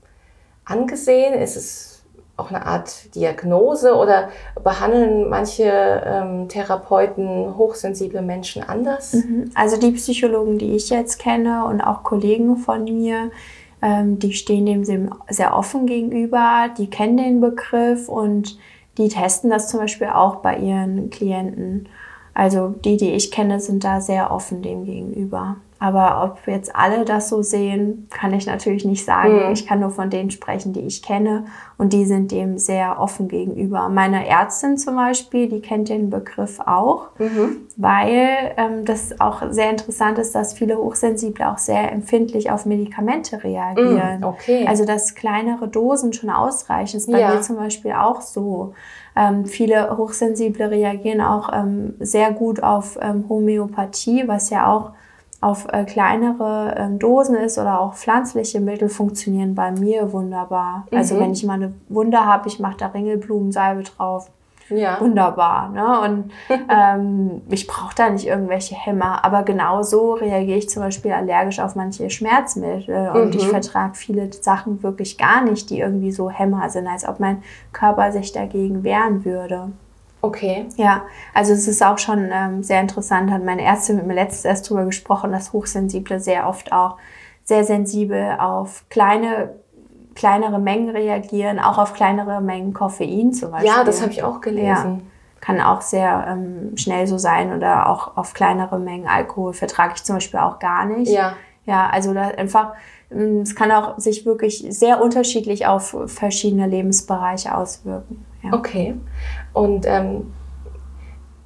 [0.64, 1.34] angesehen?
[1.34, 2.02] Ist es
[2.38, 4.30] auch eine Art Diagnose oder
[4.62, 9.12] behandeln manche ähm, Therapeuten hochsensible Menschen anders?
[9.12, 9.50] Mhm.
[9.54, 13.30] Also die Psychologen, die ich jetzt kenne und auch Kollegen von mir,
[13.82, 18.58] ähm, die stehen dem sehr offen gegenüber, die kennen den Begriff und
[18.96, 21.88] die testen das zum Beispiel auch bei ihren Klienten.
[22.38, 25.56] Also die, die ich kenne, sind da sehr offen dem gegenüber.
[25.80, 29.46] Aber ob jetzt alle das so sehen, kann ich natürlich nicht sagen.
[29.46, 29.52] Mhm.
[29.52, 31.46] Ich kann nur von denen sprechen, die ich kenne.
[31.78, 33.88] Und die sind dem sehr offen gegenüber.
[33.88, 37.56] Meine Ärztin zum Beispiel, die kennt den Begriff auch, mhm.
[37.76, 43.42] weil ähm, das auch sehr interessant ist, dass viele Hochsensible auch sehr empfindlich auf Medikamente
[43.42, 44.18] reagieren.
[44.18, 44.24] Mhm.
[44.24, 44.64] Okay.
[44.64, 46.98] Also dass kleinere Dosen schon ausreichen.
[46.98, 47.34] Das ist bei ja.
[47.34, 48.74] mir zum Beispiel auch so.
[49.18, 54.92] Ähm, viele Hochsensible reagieren auch ähm, sehr gut auf ähm, Homöopathie, was ja auch
[55.40, 60.86] auf äh, kleinere ähm, Dosen ist oder auch pflanzliche Mittel funktionieren bei mir wunderbar.
[60.90, 60.98] Also mhm.
[60.98, 64.30] Also wenn ich mal eine Wunde habe, ich mache da Ringelblumensalbe drauf.
[64.70, 65.00] Ja.
[65.00, 65.70] Wunderbar.
[65.70, 66.00] Ne?
[66.00, 66.30] Und
[66.70, 69.24] ähm, ich brauche da nicht irgendwelche Hämmer.
[69.24, 73.10] Aber genau so reagiere ich zum Beispiel allergisch auf manche Schmerzmittel.
[73.10, 73.40] Und mhm.
[73.40, 77.42] ich vertrage viele Sachen wirklich gar nicht, die irgendwie so Hämmer sind, als ob mein
[77.72, 79.70] Körper sich dagegen wehren würde.
[80.20, 80.66] Okay.
[80.76, 81.02] Ja,
[81.32, 84.66] also es ist auch schon ähm, sehr interessant, hat meine Ärztin mit mir letztes erst
[84.66, 86.96] darüber gesprochen, dass Hochsensible sehr oft auch
[87.44, 89.54] sehr sensibel auf kleine
[90.18, 93.70] kleinere Mengen reagieren, auch auf kleinere Mengen Koffein zum Beispiel.
[93.70, 94.66] Ja, das habe ich auch gelesen.
[94.66, 95.00] Ja,
[95.40, 100.02] kann auch sehr ähm, schnell so sein oder auch auf kleinere Mengen Alkohol vertrage ich
[100.02, 101.10] zum Beispiel auch gar nicht.
[101.10, 101.34] Ja.
[101.64, 102.72] Ja, also da einfach,
[103.12, 108.24] ähm, es kann auch sich wirklich sehr unterschiedlich auf verschiedene Lebensbereiche auswirken.
[108.42, 108.54] Ja.
[108.54, 108.96] Okay.
[109.52, 110.32] Und ähm,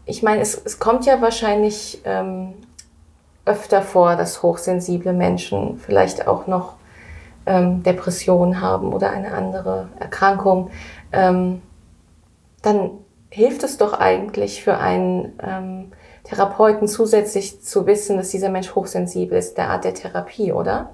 [0.07, 2.55] ich meine, es, es kommt ja wahrscheinlich ähm,
[3.45, 6.75] öfter vor, dass hochsensible Menschen vielleicht auch noch
[7.47, 10.71] ähm, Depressionen haben oder eine andere Erkrankung.
[11.13, 11.63] Ähm,
[12.63, 12.91] dann
[13.31, 15.93] hilft es doch eigentlich für einen ähm,
[16.25, 20.91] Therapeuten zusätzlich zu wissen, dass dieser Mensch hochsensibel ist, der Art der Therapie, oder?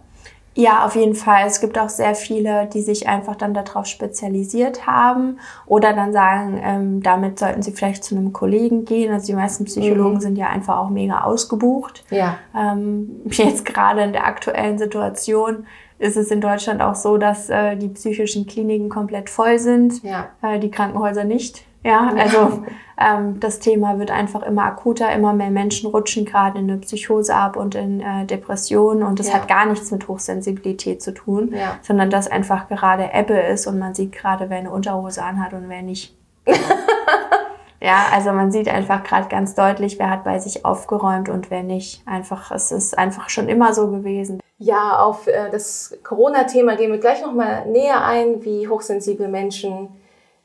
[0.59, 1.47] Ja, auf jeden Fall.
[1.47, 6.61] Es gibt auch sehr viele, die sich einfach dann darauf spezialisiert haben oder dann sagen,
[6.61, 9.13] ähm, damit sollten sie vielleicht zu einem Kollegen gehen.
[9.13, 10.21] Also die meisten Psychologen mhm.
[10.21, 12.05] sind ja einfach auch mega ausgebucht.
[12.11, 12.39] Ja.
[12.57, 15.65] Ähm, jetzt gerade in der aktuellen Situation
[15.99, 20.29] ist es in Deutschland auch so, dass äh, die psychischen Kliniken komplett voll sind, ja.
[20.43, 21.65] äh, die Krankenhäuser nicht.
[21.85, 22.65] Ja, also
[22.99, 27.35] ähm, das Thema wird einfach immer akuter, immer mehr Menschen rutschen gerade in eine Psychose
[27.35, 29.35] ab und in äh, Depressionen und das ja.
[29.35, 31.79] hat gar nichts mit Hochsensibilität zu tun, ja.
[31.83, 35.69] sondern dass einfach gerade Ebbe ist und man sieht gerade, wer eine Unterhose anhat und
[35.69, 36.17] wer nicht.
[37.81, 41.63] ja, also man sieht einfach gerade ganz deutlich, wer hat bei sich aufgeräumt und wer
[41.63, 42.03] nicht.
[42.07, 44.41] Einfach, es ist einfach schon immer so gewesen.
[44.59, 49.89] Ja, auf äh, das Corona-Thema gehen wir gleich nochmal näher ein, wie hochsensible Menschen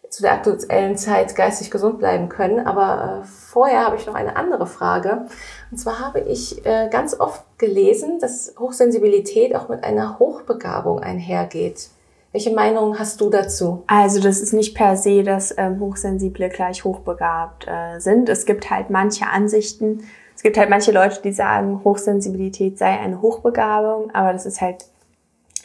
[0.09, 2.65] zu der aktuellen Zeit geistig gesund bleiben können.
[2.65, 5.25] Aber äh, vorher habe ich noch eine andere Frage.
[5.71, 11.89] Und zwar habe ich äh, ganz oft gelesen, dass Hochsensibilität auch mit einer Hochbegabung einhergeht.
[12.31, 13.83] Welche Meinung hast du dazu?
[13.87, 18.29] Also das ist nicht per se, dass ähm, Hochsensible gleich hochbegabt äh, sind.
[18.29, 20.03] Es gibt halt manche Ansichten.
[20.35, 24.85] Es gibt halt manche Leute, die sagen, Hochsensibilität sei eine Hochbegabung, aber das ist halt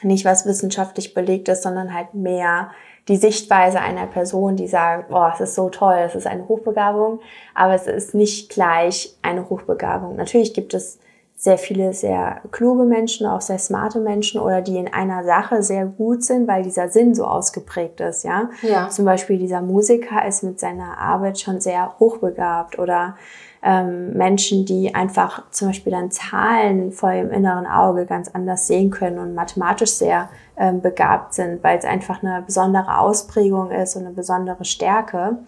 [0.03, 2.71] nicht was wissenschaftlich belegt ist, sondern halt mehr
[3.09, 7.21] die Sichtweise einer Person, die sagt, oh, es ist so toll, es ist eine Hochbegabung,
[7.55, 10.15] aber es ist nicht gleich eine Hochbegabung.
[10.17, 10.99] Natürlich gibt es
[11.35, 15.87] sehr viele sehr kluge Menschen, auch sehr smarte Menschen oder die in einer Sache sehr
[15.87, 18.51] gut sind, weil dieser Sinn so ausgeprägt ist, ja.
[18.63, 18.89] ja.
[18.89, 23.17] Zum Beispiel dieser Musiker ist mit seiner Arbeit schon sehr hochbegabt oder
[23.63, 28.91] ähm, Menschen, die einfach zum Beispiel dann Zahlen vor ihrem inneren Auge ganz anders sehen
[28.91, 34.07] können und mathematisch sehr ähm, begabt sind, weil es einfach eine besondere Ausprägung ist und
[34.07, 35.39] eine besondere Stärke.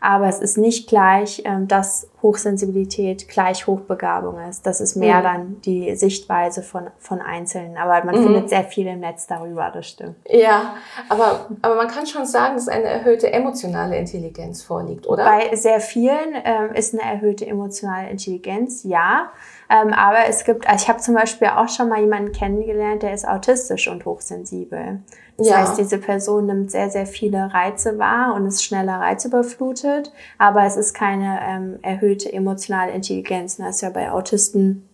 [0.00, 4.66] Aber es ist nicht gleich, ähm, dass Hochsensibilität gleich Hochbegabung ist.
[4.66, 5.22] Das ist mehr mhm.
[5.22, 7.76] dann die Sichtweise von, von Einzelnen.
[7.76, 8.24] Aber man mhm.
[8.24, 10.16] findet sehr viel im Netz darüber, das stimmt.
[10.28, 10.74] Ja,
[11.08, 15.24] aber, aber man kann schon sagen, dass eine erhöhte emotionale Intelligenz vorliegt, oder?
[15.24, 19.30] Bei sehr vielen ähm, ist eine erhöhte emotionale Intelligenz, ja.
[19.68, 23.14] Ähm, aber es gibt, also ich habe zum Beispiel auch schon mal jemanden kennengelernt, der
[23.14, 25.00] ist autistisch und hochsensibel.
[25.36, 25.56] Das ja.
[25.58, 30.76] heißt, diese Person nimmt sehr, sehr viele Reize wahr und ist schneller reizüberflutet, aber es
[30.76, 33.56] ist keine ähm, erhöhte emotionale Intelligenz.
[33.56, 34.88] Das ist ja bei Autisten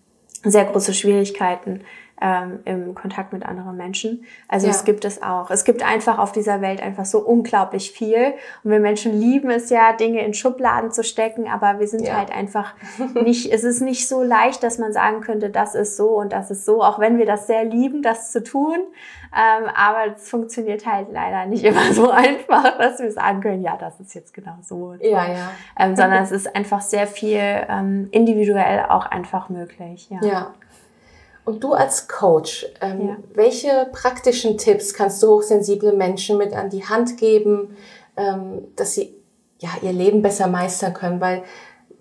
[0.45, 1.81] sehr große Schwierigkeiten,
[2.21, 4.25] ähm, im Kontakt mit anderen Menschen.
[4.49, 4.73] Also ja.
[4.73, 5.51] es gibt es auch.
[5.51, 8.35] Es gibt einfach auf dieser Welt einfach so unglaublich viel.
[8.65, 12.17] Und wir Menschen lieben es ja, Dinge in Schubladen zu stecken, aber wir sind ja.
[12.17, 12.75] halt einfach
[13.15, 16.51] nicht, es ist nicht so leicht, dass man sagen könnte, das ist so und das
[16.51, 18.79] ist so, auch wenn wir das sehr lieben, das zu tun.
[19.37, 23.77] Ähm, aber es funktioniert halt leider nicht immer so einfach, dass wir sagen können, ja,
[23.77, 24.95] das ist jetzt genau so.
[25.01, 25.51] Ja, ja.
[25.79, 30.09] Ähm, sondern es ist einfach sehr viel ähm, individuell auch einfach möglich.
[30.09, 30.21] Ja.
[30.23, 30.55] ja.
[31.47, 33.17] Und du als Coach, ähm, ja.
[33.33, 37.77] welche praktischen Tipps kannst du hochsensible Menschen mit an die Hand geben,
[38.17, 39.15] ähm, dass sie
[39.61, 41.21] ja ihr Leben besser meistern können?
[41.21, 41.45] Weil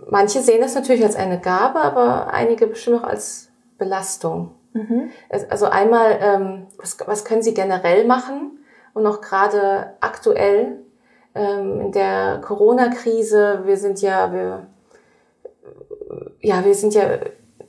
[0.10, 4.49] manche sehen das natürlich als eine Gabe, aber einige bestimmt auch als Belastung.
[4.73, 5.12] Mhm.
[5.49, 8.65] Also einmal, ähm, was, was können sie generell machen?
[8.95, 10.79] Und auch gerade aktuell
[11.36, 14.65] ähm, in der Corona-Krise, wir sind ja, wir,
[16.41, 17.19] ja, wir sind ja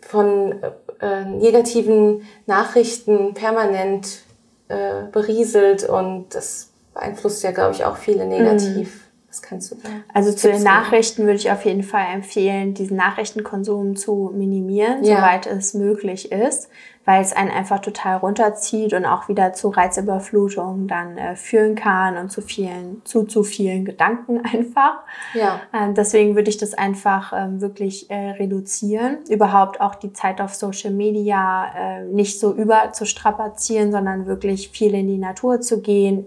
[0.00, 0.54] von
[1.00, 4.22] äh, negativen Nachrichten permanent
[4.68, 8.94] äh, berieselt und das beeinflusst ja, glaube ich, auch viele negativ.
[8.94, 9.00] Mhm.
[9.28, 9.88] Was kannst du da?
[10.14, 15.16] Also zu den Nachrichten würde ich auf jeden Fall empfehlen, diesen Nachrichtenkonsum zu minimieren, ja.
[15.16, 16.68] soweit es möglich ist
[17.06, 22.16] weil es einen einfach total runterzieht und auch wieder zu Reizüberflutung dann äh, führen kann
[22.16, 24.98] und zu vielen, zu zu vielen Gedanken einfach.
[25.32, 25.60] Ja.
[25.72, 29.18] Ähm, deswegen würde ich das einfach ähm, wirklich äh, reduzieren.
[29.30, 34.70] Überhaupt auch die Zeit auf Social Media äh, nicht so über zu strapazieren, sondern wirklich
[34.70, 36.26] viel in die Natur zu gehen,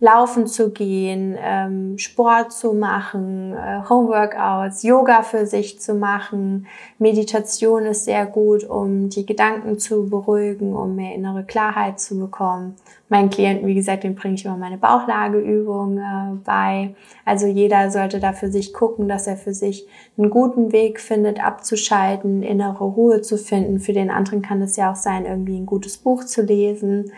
[0.00, 6.66] laufen zu gehen, ähm, Sport zu machen, äh, Homeworkouts, Yoga für sich zu machen.
[6.98, 12.76] Meditation ist sehr gut, um die Gedanken zu beruhigen, um mehr innere Klarheit zu bekommen.
[13.10, 16.94] Meinen Klienten, wie gesagt, den bringe ich immer meine Bauchlageübung äh, bei.
[17.26, 19.86] Also jeder sollte da für sich gucken, dass er für sich
[20.16, 23.80] einen guten Weg findet, abzuschalten, innere Ruhe zu finden.
[23.80, 27.12] Für den anderen kann es ja auch sein, irgendwie ein gutes Buch zu lesen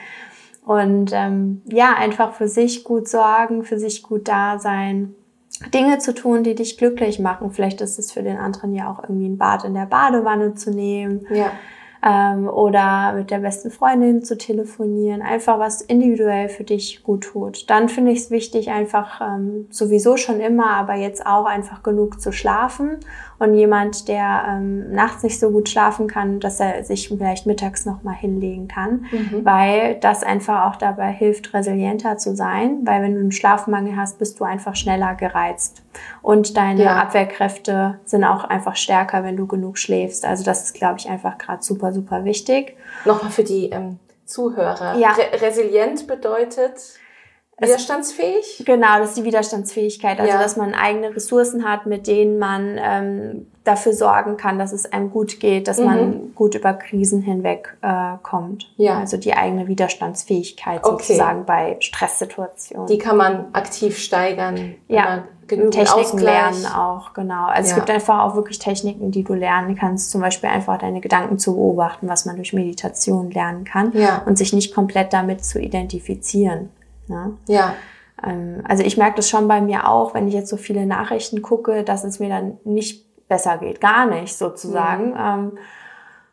[0.65, 5.15] und ähm, ja, einfach für sich gut sorgen, für sich gut da sein,
[5.75, 7.51] Dinge zu tun, die dich glücklich machen.
[7.51, 10.71] Vielleicht ist es für den anderen ja auch irgendwie ein Bad in der Badewanne zu
[10.71, 11.27] nehmen.
[11.31, 11.53] Ja
[12.05, 17.71] ähm, oder mit der besten Freundin zu telefonieren, einfach was individuell für dich gut tut.
[17.71, 22.21] Dann finde ich es wichtig, einfach ähm, sowieso schon immer, aber jetzt auch einfach genug
[22.21, 22.99] zu schlafen.
[23.43, 27.85] Und jemand, der ähm, nachts nicht so gut schlafen kann, dass er sich vielleicht mittags
[27.85, 29.45] nochmal hinlegen kann, mhm.
[29.45, 34.21] weil das einfach auch dabei hilft, resilienter zu sein, weil wenn du einen Schlafmangel hast,
[34.21, 35.83] bist du einfach schneller gereizt.
[36.23, 37.03] Und deine ja.
[37.03, 40.25] Abwehrkräfte sind auch einfach stärker, wenn du genug schläfst.
[40.25, 42.77] Also das ist, glaube ich, einfach gerade super, super wichtig.
[43.05, 44.97] Nochmal für die ähm, Zuhörer.
[44.99, 45.15] Ja.
[45.15, 46.75] Re resilient bedeutet
[47.63, 48.63] widerstandsfähig?
[48.65, 50.19] Genau, das ist die Widerstandsfähigkeit.
[50.21, 50.43] Also, ja.
[50.43, 55.11] dass man eigene Ressourcen hat, mit denen man ähm, dafür sorgen kann, dass es einem
[55.11, 55.85] gut geht, dass mhm.
[55.85, 58.73] man gut über Krisen hinweg äh, kommt.
[58.77, 58.99] Ja.
[58.99, 61.05] Also die eigene Widerstandsfähigkeit okay.
[61.05, 62.89] sozusagen bei Stresssituationen.
[62.89, 64.75] Die kann man aktiv steigern.
[64.89, 65.25] Ja.
[65.47, 66.25] Genügend Techniken Ausgleich.
[66.25, 67.47] lernen auch, genau.
[67.47, 67.71] Also ja.
[67.71, 70.11] es gibt einfach auch wirklich Techniken, die du lernen kannst.
[70.11, 73.93] Zum Beispiel einfach deine Gedanken zu beobachten, was man durch Meditation lernen kann.
[73.93, 74.23] Ja.
[74.25, 76.71] Und sich nicht komplett damit zu identifizieren.
[77.13, 77.37] Ne?
[77.47, 77.75] Ja.
[78.25, 81.43] Ähm, also ich merke das schon bei mir auch, wenn ich jetzt so viele Nachrichten
[81.43, 83.81] gucke, dass es mir dann nicht besser geht.
[83.81, 85.11] Gar nicht sozusagen.
[85.11, 85.17] Mhm.
[85.19, 85.53] Ähm,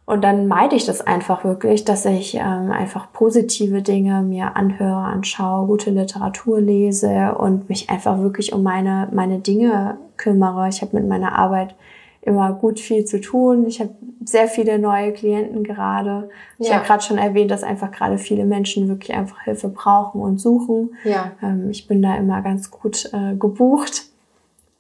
[0.06, 5.04] und dann meide ich das einfach wirklich, dass ich ähm, einfach positive Dinge mir anhöre,
[5.04, 10.68] anschaue, gute Literatur lese und mich einfach wirklich um meine, meine Dinge kümmere.
[10.68, 11.76] Ich habe mit meiner Arbeit
[12.22, 13.68] immer gut viel zu tun.
[13.68, 13.92] Ich habe
[14.24, 16.30] sehr viele neue Klienten gerade.
[16.58, 16.76] Ich ja.
[16.76, 20.96] habe gerade schon erwähnt, dass einfach gerade viele Menschen wirklich einfach Hilfe brauchen und suchen.
[21.04, 21.32] Ja.
[21.42, 24.06] Ähm, ich bin da immer ganz gut äh, gebucht.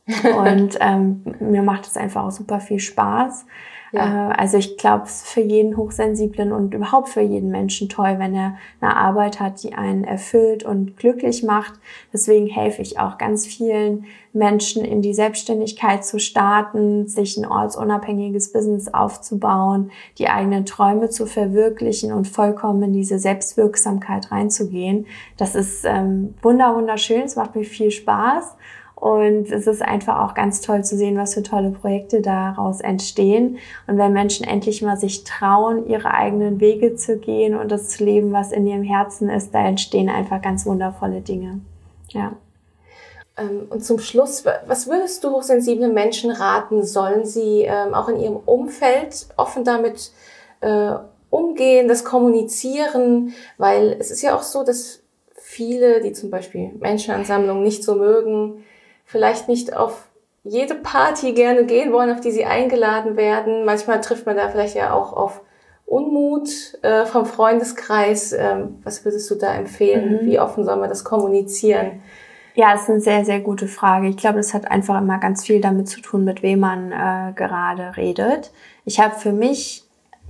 [0.38, 3.45] und ähm, mir macht es einfach auch super viel Spaß.
[3.91, 4.32] Ja.
[4.32, 8.15] Äh, also ich glaube, es ist für jeden Hochsensiblen und überhaupt für jeden Menschen toll,
[8.17, 11.73] wenn er eine Arbeit hat, die einen erfüllt und glücklich macht.
[12.13, 18.52] Deswegen helfe ich auch ganz vielen Menschen in die Selbstständigkeit zu starten, sich ein ortsunabhängiges
[18.52, 25.08] Business aufzubauen, die eigenen Träume zu verwirklichen und vollkommen in diese Selbstwirksamkeit reinzugehen.
[25.38, 28.56] Das ist ähm, wunder wunderschön, es macht mir viel Spaß.
[28.99, 33.57] Und es ist einfach auch ganz toll zu sehen, was für tolle Projekte daraus entstehen.
[33.88, 38.03] Und wenn Menschen endlich mal sich trauen, ihre eigenen Wege zu gehen und das zu
[38.03, 41.62] leben, was in ihrem Herzen ist, da entstehen einfach ganz wundervolle Dinge.
[42.09, 42.33] Ja.
[43.38, 46.83] Ähm, und zum Schluss, was würdest du hochsensiblen Menschen raten?
[46.83, 50.12] Sollen sie ähm, auch in ihrem Umfeld offen damit
[50.59, 50.91] äh,
[51.29, 53.33] umgehen, das kommunizieren?
[53.57, 54.99] Weil es ist ja auch so, dass
[55.35, 58.65] viele, die zum Beispiel Menschenansammlungen nicht so mögen,
[59.10, 60.08] vielleicht nicht auf
[60.43, 63.65] jede Party gerne gehen wollen, auf die sie eingeladen werden.
[63.65, 65.41] Manchmal trifft man da vielleicht ja auch auf
[65.88, 66.50] Unmut
[66.84, 68.34] äh, vom Freundeskreis.
[68.34, 70.22] Ähm, was würdest du da empfehlen?
[70.22, 70.28] Mhm.
[70.28, 72.04] Wie offen soll man das kommunizieren?
[72.54, 74.08] Ja, das ist eine sehr, sehr gute Frage.
[74.08, 77.34] Ich glaube, das hat einfach immer ganz viel damit zu tun, mit wem man äh,
[77.34, 78.52] gerade redet.
[78.86, 79.88] Ich habe für mich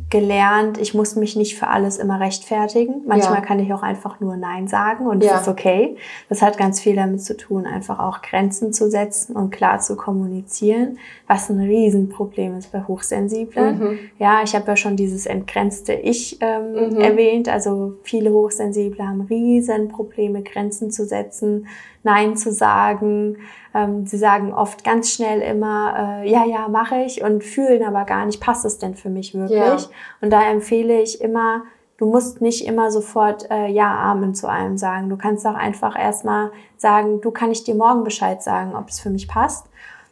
[0.10, 3.04] gelernt, ich muss mich nicht für alles immer rechtfertigen.
[3.06, 3.42] Manchmal ja.
[3.42, 5.34] kann ich auch einfach nur Nein sagen und ja.
[5.34, 5.98] das ist okay.
[6.30, 9.96] Das hat ganz viel damit zu tun, einfach auch Grenzen zu setzen und klar zu
[9.96, 13.80] kommunizieren, was ein Riesenproblem ist bei Hochsensiblen.
[13.80, 14.00] Mhm.
[14.18, 17.02] Ja, ich habe ja schon dieses entgrenzte Ich ähm, mhm.
[17.02, 17.50] erwähnt.
[17.50, 21.68] Also viele Hochsensible haben Riesenprobleme, Grenzen zu setzen,
[22.04, 23.38] Nein zu sagen.
[23.74, 28.06] Ähm, sie sagen oft ganz schnell immer, äh, ja, ja, mache ich und fühlen aber
[28.06, 29.52] gar nicht, passt es denn für mich wirklich?
[29.52, 29.90] Ja.
[30.22, 31.64] Und da empfehle ich immer,
[31.98, 35.10] du musst nicht immer sofort äh, Ja, Amen zu allem sagen.
[35.10, 39.00] Du kannst auch einfach erstmal sagen, du kann ich dir morgen Bescheid sagen, ob es
[39.00, 39.68] für mich passt.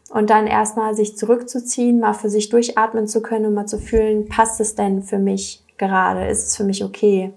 [0.10, 4.30] Und dann erstmal sich zurückzuziehen, mal für sich durchatmen zu können und mal zu fühlen,
[4.30, 6.28] passt es denn für mich gerade?
[6.28, 7.34] Ist es für mich okay?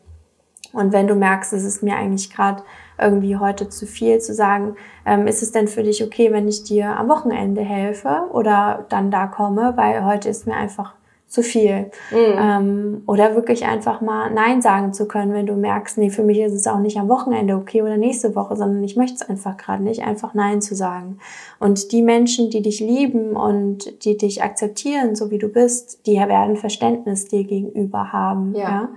[0.73, 2.63] Und wenn du merkst, es ist mir eigentlich gerade
[3.01, 6.65] irgendwie heute zu viel, zu sagen, ähm, ist es denn für dich okay, wenn ich
[6.65, 10.95] dir am Wochenende helfe oder dann da komme, weil heute ist mir einfach
[11.31, 11.93] zu viel.
[12.11, 12.37] Mhm.
[12.37, 16.41] Ähm, oder wirklich einfach mal Nein sagen zu können, wenn du merkst, nee, für mich
[16.41, 19.57] ist es auch nicht am Wochenende okay oder nächste Woche, sondern ich möchte es einfach
[19.57, 21.19] gerade nicht, einfach Nein zu sagen.
[21.61, 26.17] Und die Menschen, die dich lieben und die dich akzeptieren, so wie du bist, die
[26.17, 28.53] werden Verständnis dir gegenüber haben.
[28.57, 28.61] ja?
[28.61, 28.89] ja?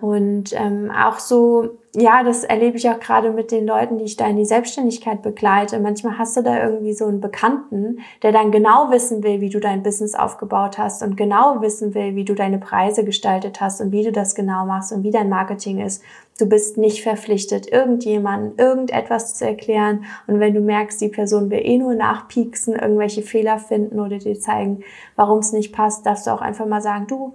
[0.00, 4.16] Und ähm, auch so, ja, das erlebe ich auch gerade mit den Leuten, die ich
[4.16, 5.78] da in die Selbstständigkeit begleite.
[5.78, 9.60] Manchmal hast du da irgendwie so einen Bekannten, der dann genau wissen will, wie du
[9.60, 13.92] dein Business aufgebaut hast und genau wissen will, wie du deine Preise gestaltet hast und
[13.92, 16.02] wie du das genau machst und wie dein Marketing ist.
[16.38, 20.04] Du bist nicht verpflichtet, irgendjemandem irgendetwas zu erklären.
[20.26, 24.38] Und wenn du merkst, die Person will eh nur nachpieksen, irgendwelche Fehler finden oder dir
[24.38, 24.84] zeigen,
[25.16, 27.34] warum es nicht passt, darfst du auch einfach mal sagen, du,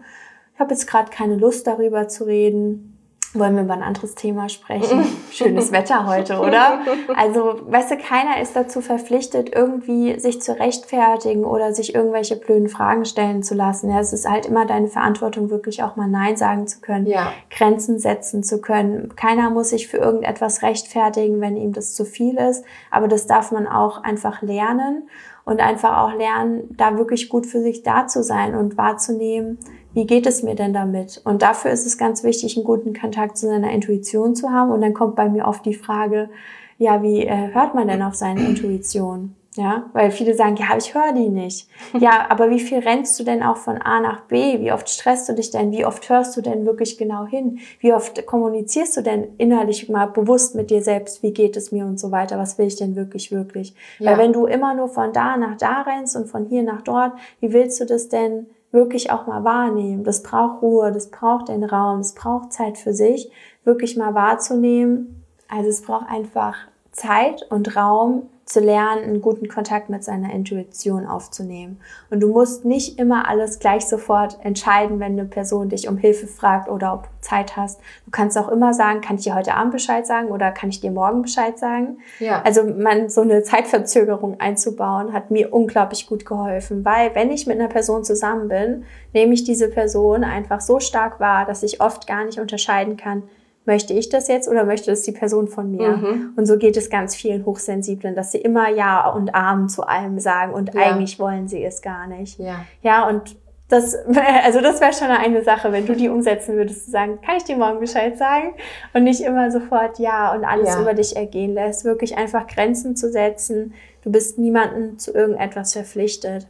[0.54, 2.90] ich habe jetzt gerade keine Lust darüber zu reden.
[3.36, 5.04] Wollen wir über ein anderes Thema sprechen?
[5.32, 6.82] Schönes Wetter heute, oder?
[7.16, 12.70] Also, weißt du, keiner ist dazu verpflichtet, irgendwie sich zu rechtfertigen oder sich irgendwelche blöden
[12.70, 13.90] Fragen stellen zu lassen.
[13.90, 17.34] Ja, es ist halt immer deine Verantwortung, wirklich auch mal Nein sagen zu können, ja.
[17.50, 19.16] Grenzen setzen zu können.
[19.16, 22.64] Keiner muss sich für irgendetwas rechtfertigen, wenn ihm das zu viel ist.
[22.92, 25.10] Aber das darf man auch einfach lernen
[25.44, 29.58] und einfach auch lernen, da wirklich gut für sich da zu sein und wahrzunehmen,
[29.94, 31.22] wie geht es mir denn damit?
[31.24, 34.72] Und dafür ist es ganz wichtig, einen guten Kontakt zu seiner Intuition zu haben.
[34.72, 36.30] Und dann kommt bei mir oft die Frage,
[36.78, 39.36] ja, wie äh, hört man denn auf seine Intuition?
[39.56, 41.68] Ja, weil viele sagen, ja, ich höre die nicht.
[42.00, 44.60] Ja, aber wie viel rennst du denn auch von A nach B?
[44.60, 45.72] Wie oft stresst du dich denn?
[45.72, 47.60] Wie oft hörst du denn wirklich genau hin?
[47.80, 51.22] Wie oft kommunizierst du denn innerlich mal bewusst mit dir selbst?
[51.22, 52.40] Wie geht es mir und so weiter?
[52.40, 53.76] Was will ich denn wirklich, wirklich?
[54.00, 54.12] Ja.
[54.12, 57.14] Weil wenn du immer nur von da nach da rennst und von hier nach dort,
[57.40, 60.04] wie willst du das denn wirklich auch mal wahrnehmen.
[60.04, 63.32] Das braucht Ruhe, das braucht den Raum, es braucht Zeit für sich,
[63.64, 65.24] wirklich mal wahrzunehmen.
[65.48, 66.56] Also es braucht einfach
[66.94, 71.80] Zeit und Raum, zu lernen, einen guten Kontakt mit seiner Intuition aufzunehmen.
[72.10, 76.28] Und du musst nicht immer alles gleich sofort entscheiden, wenn eine Person dich um Hilfe
[76.28, 77.80] fragt oder ob du Zeit hast.
[78.06, 80.82] Du kannst auch immer sagen, kann ich dir heute Abend Bescheid sagen oder kann ich
[80.82, 82.00] dir morgen Bescheid sagen?
[82.20, 82.42] Ja.
[82.44, 87.60] Also man so eine Zeitverzögerung einzubauen, hat mir unglaublich gut geholfen, weil wenn ich mit
[87.60, 88.84] einer Person zusammen bin,
[89.14, 93.24] nehme ich diese Person einfach so stark wahr, dass ich oft gar nicht unterscheiden kann,
[93.66, 95.98] möchte ich das jetzt oder möchte das die Person von mir?
[95.98, 96.34] Mhm.
[96.36, 100.20] Und so geht es ganz vielen Hochsensiblen, dass sie immer Ja und Arm zu allem
[100.20, 100.82] sagen und ja.
[100.82, 102.40] eigentlich wollen sie es gar nicht.
[102.40, 103.36] Ja, ja und
[103.70, 103.96] das,
[104.44, 107.44] also das wäre schon eine Sache, wenn du die umsetzen würdest, zu sagen, kann ich
[107.44, 108.54] dir morgen Bescheid sagen?
[108.94, 110.82] Und nicht immer sofort Ja und alles ja.
[110.82, 111.86] über dich ergehen lässt.
[111.86, 113.74] Wirklich einfach Grenzen zu setzen.
[114.04, 116.48] Du bist niemandem zu irgendetwas verpflichtet.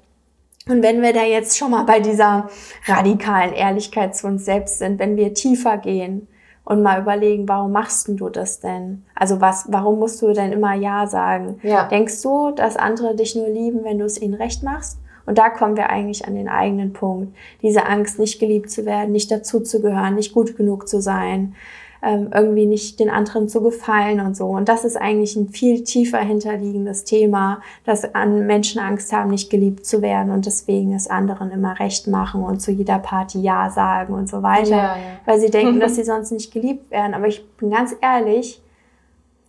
[0.68, 2.50] Und wenn wir da jetzt schon mal bei dieser
[2.86, 6.28] radikalen Ehrlichkeit zu uns selbst sind, wenn wir tiefer gehen
[6.66, 9.04] und mal überlegen, warum machst du das denn?
[9.16, 11.60] Also was, warum musst du denn immer Ja sagen?
[11.62, 11.88] Ja.
[11.88, 15.00] Denkst du, dass andere dich nur lieben, wenn du es ihnen recht machst?
[15.26, 17.36] Und da kommen wir eigentlich an den eigenen Punkt.
[17.62, 21.56] Diese Angst, nicht geliebt zu werden, nicht dazuzugehören, nicht gut genug zu sein,
[22.04, 24.48] ähm, irgendwie nicht den anderen zu gefallen und so.
[24.48, 29.50] Und das ist eigentlich ein viel tiefer hinterliegendes Thema, dass an Menschen Angst haben, nicht
[29.50, 33.70] geliebt zu werden und deswegen es anderen immer recht machen und zu jeder Party Ja
[33.70, 35.04] sagen und so weiter, ja, ja.
[35.26, 37.14] weil sie denken, dass sie sonst nicht geliebt werden.
[37.14, 38.62] Aber ich bin ganz ehrlich,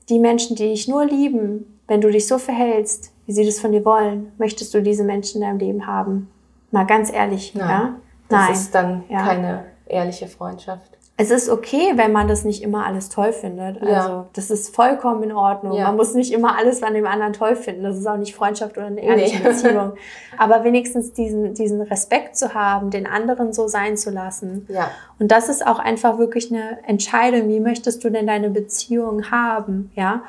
[0.09, 3.73] die Menschen, die dich nur lieben, wenn du dich so verhältst, wie sie das von
[3.73, 6.31] dir wollen, möchtest du diese Menschen in deinem Leben haben?
[6.71, 7.69] Mal ganz ehrlich, Nein.
[7.69, 7.95] ja?
[8.29, 9.25] Das ist dann ja.
[9.25, 13.81] keine ehrliche Freundschaft es ist okay, wenn man das nicht immer alles toll findet.
[13.81, 14.27] Also ja.
[14.33, 15.75] das ist vollkommen in Ordnung.
[15.75, 15.87] Ja.
[15.87, 17.85] Man muss nicht immer alles an dem anderen toll finden.
[17.85, 19.45] Das ist auch nicht Freundschaft oder eine ehrliche nee.
[19.49, 19.93] Beziehung.
[20.39, 24.67] Aber wenigstens diesen, diesen Respekt zu haben, den anderen so sein zu lassen.
[24.69, 24.91] Ja.
[25.21, 27.49] Und das ist auch einfach wirklich eine Entscheidung.
[27.49, 29.93] Wie möchtest du denn deine Beziehung haben?
[29.95, 30.23] Ja.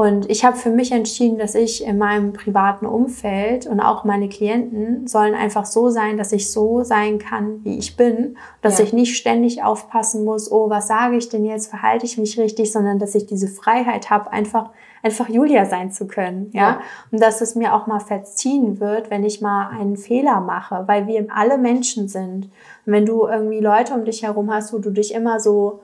[0.00, 4.30] Und ich habe für mich entschieden, dass ich in meinem privaten Umfeld und auch meine
[4.30, 8.38] Klienten sollen einfach so sein, dass ich so sein kann, wie ich bin.
[8.62, 8.86] Dass ja.
[8.86, 12.72] ich nicht ständig aufpassen muss, oh, was sage ich denn jetzt, verhalte ich mich richtig,
[12.72, 14.70] sondern dass ich diese Freiheit habe, einfach
[15.02, 16.60] einfach Julia sein zu können, ja?
[16.62, 16.80] ja?
[17.10, 21.08] Und dass es mir auch mal verziehen wird, wenn ich mal einen Fehler mache, weil
[21.08, 22.44] wir alle Menschen sind.
[22.86, 25.80] Und wenn du irgendwie Leute um dich herum hast, wo du dich immer so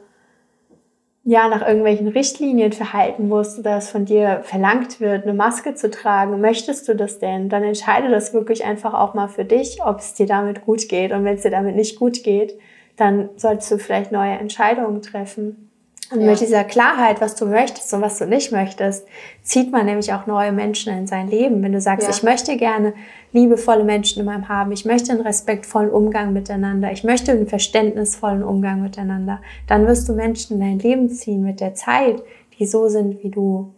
[1.27, 5.91] ja nach irgendwelchen Richtlinien verhalten musst oder es von dir verlangt wird, eine Maske zu
[5.91, 7.49] tragen, möchtest du das denn?
[7.49, 11.11] Dann entscheide das wirklich einfach auch mal für dich, ob es dir damit gut geht.
[11.13, 12.57] Und wenn es dir damit nicht gut geht,
[12.95, 15.66] dann solltest du vielleicht neue Entscheidungen treffen.
[16.13, 16.31] Und ja.
[16.31, 19.07] mit dieser Klarheit, was du möchtest und was du nicht möchtest,
[19.43, 21.63] zieht man nämlich auch neue Menschen in sein Leben.
[21.63, 22.15] Wenn du sagst, ja.
[22.15, 22.95] ich möchte gerne
[23.33, 28.45] liebevolle Menschen in meinem haben, ich möchte einen respektvollen Umgang miteinander, ich möchte einen verständnisvollen
[28.45, 32.23] Umgang miteinander, dann wirst du Menschen in dein Leben ziehen mit der Zeit,
[32.59, 33.73] die so sind wie du.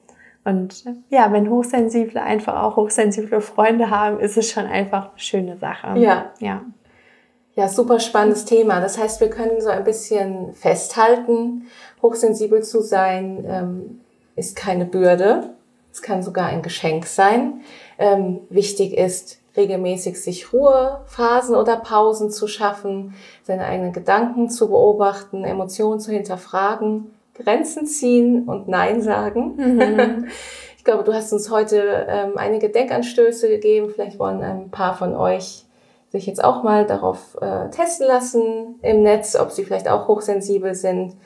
[0.44, 5.56] Und ja, wenn Hochsensible einfach auch hochsensible Freunde haben, ist es schon einfach eine schöne
[5.56, 5.98] Sache.
[5.98, 6.32] Ja.
[6.40, 6.62] Ja.
[7.58, 8.80] Ja, super spannendes Thema.
[8.80, 11.66] Das heißt, wir können so ein bisschen festhalten,
[12.00, 14.00] hochsensibel zu sein ähm,
[14.36, 15.54] ist keine Bürde.
[15.92, 17.62] Es kann sogar ein Geschenk sein.
[17.98, 25.42] Ähm, wichtig ist, regelmäßig sich Ruhephasen oder Pausen zu schaffen, seine eigenen Gedanken zu beobachten,
[25.42, 29.56] Emotionen zu hinterfragen, Grenzen ziehen und Nein sagen.
[29.56, 30.28] Mhm.
[30.78, 33.90] Ich glaube, du hast uns heute ähm, einige Denkanstöße gegeben.
[33.90, 35.66] Vielleicht wollen ein paar von euch
[36.10, 40.74] sich jetzt auch mal darauf äh, testen lassen im Netz, ob sie vielleicht auch hochsensibel
[40.74, 41.16] sind.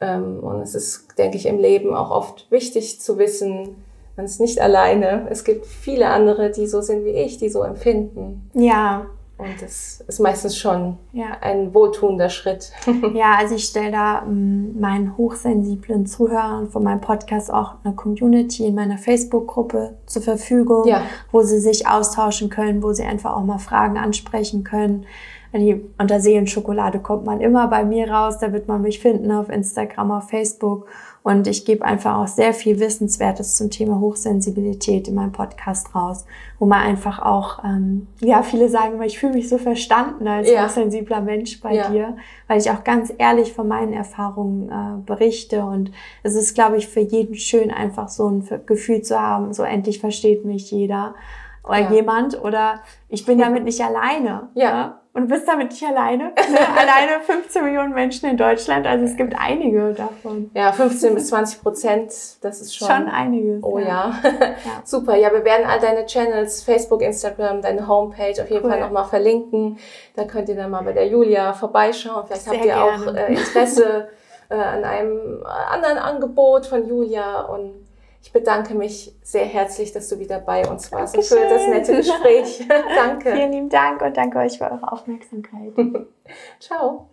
[0.00, 3.82] Ähm, und es ist, denke ich, im Leben auch oft wichtig zu wissen,
[4.16, 5.26] man ist nicht alleine.
[5.30, 8.50] Es gibt viele andere, die so sind wie ich, die so empfinden.
[8.54, 9.06] Ja.
[9.38, 11.36] Und das ist meistens schon ja.
[11.42, 12.72] ein wohltuender Schritt.
[13.14, 18.66] Ja, also ich stelle da ähm, meinen hochsensiblen Zuhörern von meinem Podcast auch eine Community
[18.66, 21.02] in meiner Facebook-Gruppe zur Verfügung, ja.
[21.32, 25.06] wo sie sich austauschen können, wo sie einfach auch mal Fragen ansprechen können.
[25.52, 30.10] Unter Seelenschokolade kommt man immer bei mir raus, da wird man mich finden auf Instagram,
[30.10, 30.86] auf Facebook.
[31.26, 36.24] Und ich gebe einfach auch sehr viel Wissenswertes zum Thema Hochsensibilität in meinem Podcast raus,
[36.60, 40.48] wo man einfach auch, ähm, ja, viele sagen immer, ich fühle mich so verstanden als
[40.48, 40.64] ja.
[40.64, 41.90] hochsensibler Mensch bei ja.
[41.90, 42.16] dir,
[42.46, 45.64] weil ich auch ganz ehrlich von meinen Erfahrungen äh, berichte.
[45.64, 45.90] Und
[46.22, 49.98] es ist, glaube ich, für jeden schön, einfach so ein Gefühl zu haben, so endlich
[49.98, 51.16] versteht mich jeder
[51.64, 51.92] oder ja.
[51.92, 54.50] jemand oder ich bin damit nicht alleine.
[54.54, 55.00] Ja.
[55.16, 55.22] Ja?
[55.22, 56.32] Und bist damit nicht alleine.
[56.46, 56.58] Ne?
[56.60, 60.50] alleine 15 Millionen Menschen in Deutschland, also es gibt einige davon.
[60.54, 62.88] Ja, 15 bis 20 Prozent, das ist schon.
[62.88, 63.62] Schon einiges.
[63.64, 63.86] Oh ja.
[63.86, 64.14] ja.
[64.84, 65.16] Super.
[65.16, 68.70] Ja, wir werden all deine Channels, Facebook, Instagram, deine Homepage auf jeden cool.
[68.70, 69.78] Fall nochmal verlinken.
[70.14, 72.26] Da könnt ihr dann mal bei der Julia vorbeischauen.
[72.26, 73.10] Vielleicht Sehr habt ihr gerne.
[73.10, 74.08] auch äh, Interesse
[74.48, 77.85] äh, an einem anderen Angebot von Julia und
[78.26, 81.38] ich bedanke mich sehr herzlich, dass du wieder bei uns warst Dankeschön.
[81.38, 82.66] und für das nette Gespräch.
[82.96, 83.32] danke.
[83.32, 85.72] Vielen lieben Dank und danke euch für eure Aufmerksamkeit.
[86.58, 87.08] Ciao.